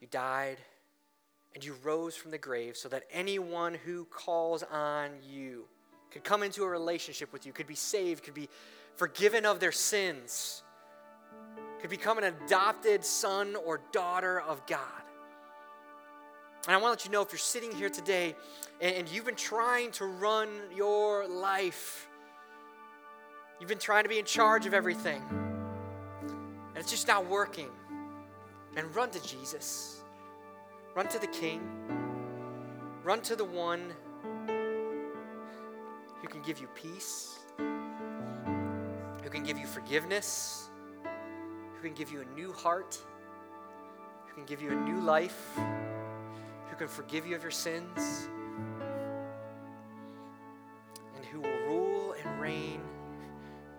you 0.00 0.06
died, 0.10 0.58
and 1.54 1.64
you 1.64 1.74
rose 1.82 2.14
from 2.14 2.30
the 2.30 2.38
grave 2.38 2.76
so 2.76 2.88
that 2.90 3.04
anyone 3.10 3.74
who 3.74 4.04
calls 4.04 4.62
on 4.62 5.10
you 5.26 5.64
could 6.10 6.24
come 6.24 6.42
into 6.42 6.62
a 6.62 6.68
relationship 6.68 7.32
with 7.32 7.46
you, 7.46 7.52
could 7.52 7.66
be 7.66 7.74
saved, 7.74 8.22
could 8.22 8.34
be 8.34 8.48
forgiven 8.96 9.46
of 9.46 9.60
their 9.60 9.72
sins, 9.72 10.62
could 11.80 11.90
become 11.90 12.18
an 12.18 12.24
adopted 12.24 13.04
son 13.04 13.56
or 13.56 13.80
daughter 13.92 14.40
of 14.40 14.64
God. 14.66 15.03
And 16.66 16.74
I 16.74 16.78
want 16.78 16.98
to 16.98 17.02
let 17.02 17.04
you 17.04 17.10
know 17.10 17.20
if 17.20 17.30
you're 17.30 17.38
sitting 17.38 17.72
here 17.72 17.90
today 17.90 18.34
and, 18.80 18.96
and 18.96 19.08
you've 19.08 19.26
been 19.26 19.34
trying 19.34 19.90
to 19.92 20.06
run 20.06 20.48
your 20.74 21.28
life, 21.28 22.08
you've 23.60 23.68
been 23.68 23.78
trying 23.78 24.04
to 24.04 24.08
be 24.08 24.18
in 24.18 24.24
charge 24.24 24.64
of 24.64 24.72
everything, 24.72 25.22
and 26.22 26.76
it's 26.76 26.90
just 26.90 27.06
not 27.06 27.28
working, 27.28 27.68
and 28.76 28.94
run 28.96 29.10
to 29.10 29.22
Jesus. 29.22 30.00
Run 30.94 31.06
to 31.08 31.18
the 31.18 31.26
King. 31.26 31.60
Run 33.02 33.20
to 33.22 33.36
the 33.36 33.44
one 33.44 33.92
who 36.22 36.28
can 36.28 36.40
give 36.42 36.58
you 36.60 36.68
peace, 36.68 37.40
who 37.58 39.28
can 39.28 39.42
give 39.42 39.58
you 39.58 39.66
forgiveness, 39.66 40.70
who 41.74 41.82
can 41.82 41.92
give 41.92 42.10
you 42.10 42.22
a 42.22 42.24
new 42.34 42.52
heart, 42.52 42.96
who 44.26 44.34
can 44.34 44.44
give 44.46 44.62
you 44.62 44.70
a 44.70 44.74
new 44.74 45.00
life, 45.00 45.58
who 46.74 46.78
can 46.86 46.88
forgive 46.88 47.24
you 47.24 47.36
of 47.36 47.42
your 47.42 47.52
sins, 47.52 48.28
and 51.14 51.24
who 51.26 51.40
will 51.40 51.60
rule 51.68 52.14
and 52.20 52.40
reign 52.40 52.80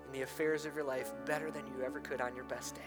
in 0.06 0.12
the 0.14 0.22
affairs 0.22 0.66
of 0.66 0.74
your 0.76 0.86
life 0.86 1.12
better 1.26 1.52
than 1.52 1.68
you 1.68 1.84
ever 1.84 2.00
could 2.00 2.22
on 2.22 2.34
your 2.36 2.46
best 2.46 2.76
day. 2.76 2.82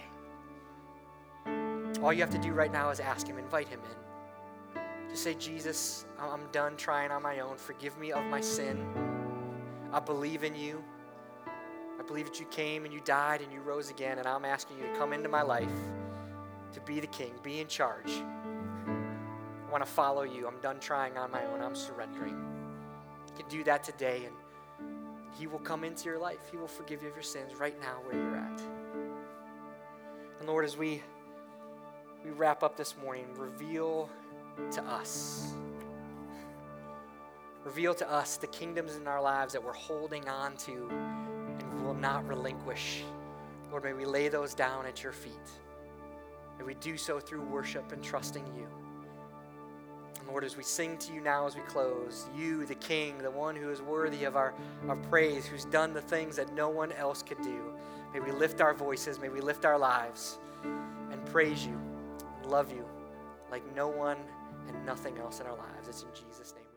All 2.03 2.11
you 2.11 2.21
have 2.21 2.31
to 2.31 2.39
do 2.39 2.53
right 2.53 2.73
now 2.73 2.89
is 2.89 3.01
ask 3.01 3.27
Him, 3.27 3.37
invite 3.37 3.69
Him 3.69 3.81
in. 3.81 4.81
Just 5.11 5.25
say, 5.25 5.35
Jesus, 5.35 6.07
I'm 6.19 6.51
done 6.53 6.77
trying 6.79 7.11
on 7.11 7.23
my 7.23 7.41
own. 7.41 7.59
Forgive 7.59 7.99
me 7.99 8.13
of 8.13 8.25
my 8.25 8.41
sin. 8.41 8.83
I 9.93 10.01
believe 10.01 10.43
in 10.43 10.55
you. 10.55 10.83
I 12.01 12.03
believe 12.03 12.25
that 12.27 12.41
you 12.41 12.47
came 12.47 12.87
and 12.87 12.95
you 12.95 13.01
died 13.05 13.43
and 13.43 13.53
you 13.53 13.61
rose 13.61 13.91
again, 13.91 14.19
and 14.19 14.27
I'm 14.27 14.47
asking 14.47 14.79
you 14.79 14.85
to 14.85 14.97
come 14.97 15.13
into 15.13 15.29
my 15.29 15.43
life 15.43 15.69
to 16.73 16.81
be 16.81 16.99
the 16.99 17.07
king, 17.09 17.33
be 17.43 17.61
in 17.61 17.67
charge. 17.67 18.23
I 19.69 19.71
want 19.71 19.85
to 19.85 19.91
follow 19.91 20.23
you. 20.23 20.49
I'm 20.49 20.59
done 20.61 20.81
trying 20.81 21.19
on 21.19 21.31
my 21.31 21.45
own. 21.45 21.61
I'm 21.61 21.77
surrendering. 21.77 22.37
You 23.29 23.35
can 23.37 23.49
do 23.49 23.63
that 23.65 23.85
today, 23.85 24.23
and 24.25 24.35
He 25.39 25.47
will 25.47 25.59
come 25.59 25.85
into 25.85 26.07
your 26.07 26.19
life. 26.19 26.41
He 26.51 26.57
will 26.57 26.67
forgive 26.67 27.03
you 27.03 27.09
of 27.09 27.15
your 27.15 27.23
sins 27.23 27.55
right 27.55 27.79
now 27.81 27.99
where 28.05 28.15
you're 28.15 28.37
at. 28.37 28.63
And 30.41 30.49
Lord, 30.49 30.65
as 30.65 30.77
we 30.77 31.03
we 32.25 32.31
wrap 32.31 32.63
up 32.63 32.77
this 32.77 32.97
morning, 32.97 33.27
reveal 33.37 34.11
to 34.73 34.83
us 34.83 35.55
Reveal 37.65 37.95
to 37.97 38.11
us 38.11 38.39
the 38.39 38.47
kingdoms 38.47 38.97
in 38.97 39.07
our 39.07 39.21
lives 39.21 39.53
that 39.53 39.63
we're 39.63 39.75
holding 39.75 40.27
on 40.27 40.57
to 40.57 40.89
and 40.91 41.85
will 41.85 41.93
not 41.93 42.27
relinquish. 42.27 43.03
Lord, 43.71 43.85
may 43.85 43.93
we 43.93 44.07
lay 44.07 44.29
those 44.29 44.55
down 44.55 44.87
at 44.87 45.03
your 45.03 45.13
feet. 45.13 45.33
May 46.59 46.65
we 46.65 46.75
do 46.77 46.97
so 46.97 47.21
through 47.21 47.43
worship 47.43 47.93
and 47.93 48.03
trusting 48.03 48.47
you. 48.57 48.67
Lord, 50.29 50.45
as 50.45 50.57
we 50.57 50.63
sing 50.63 50.99
to 50.99 51.13
you 51.13 51.21
now 51.21 51.47
as 51.47 51.57
we 51.57 51.63
close, 51.63 52.27
you, 52.37 52.67
the 52.67 52.75
King, 52.75 53.19
the 53.19 53.31
one 53.31 53.57
who 53.57 53.71
is 53.71 53.81
worthy 53.81 54.25
of 54.25 54.37
our, 54.37 54.55
our 54.89 54.97
praise, 54.97 55.47
who's 55.47 55.65
done 55.65 55.95
the 55.95 56.03
things 56.03 56.37
that 56.37 56.53
no 56.55 56.69
one 56.69 56.93
else 56.93 57.23
could 57.23 57.41
do, 57.43 57.73
may 58.13 58.21
we 58.21 58.31
lift 58.31 58.61
our 58.61 58.75
voices, 58.75 59.19
may 59.19 59.31
we 59.31 59.41
lift 59.41 59.65
our 59.65 59.79
lives 59.79 60.39
and 60.63 61.25
praise 61.27 61.65
you 61.65 61.81
and 62.43 62.51
love 62.51 62.71
you 62.71 62.85
like 63.51 63.63
no 63.75 63.89
one 63.89 64.19
and 64.69 64.87
nothing 64.87 65.17
else 65.19 65.41
in 65.41 65.47
our 65.47 65.57
lives. 65.57 65.89
It's 65.89 66.03
in 66.03 66.09
Jesus' 66.15 66.55
name. 66.55 66.68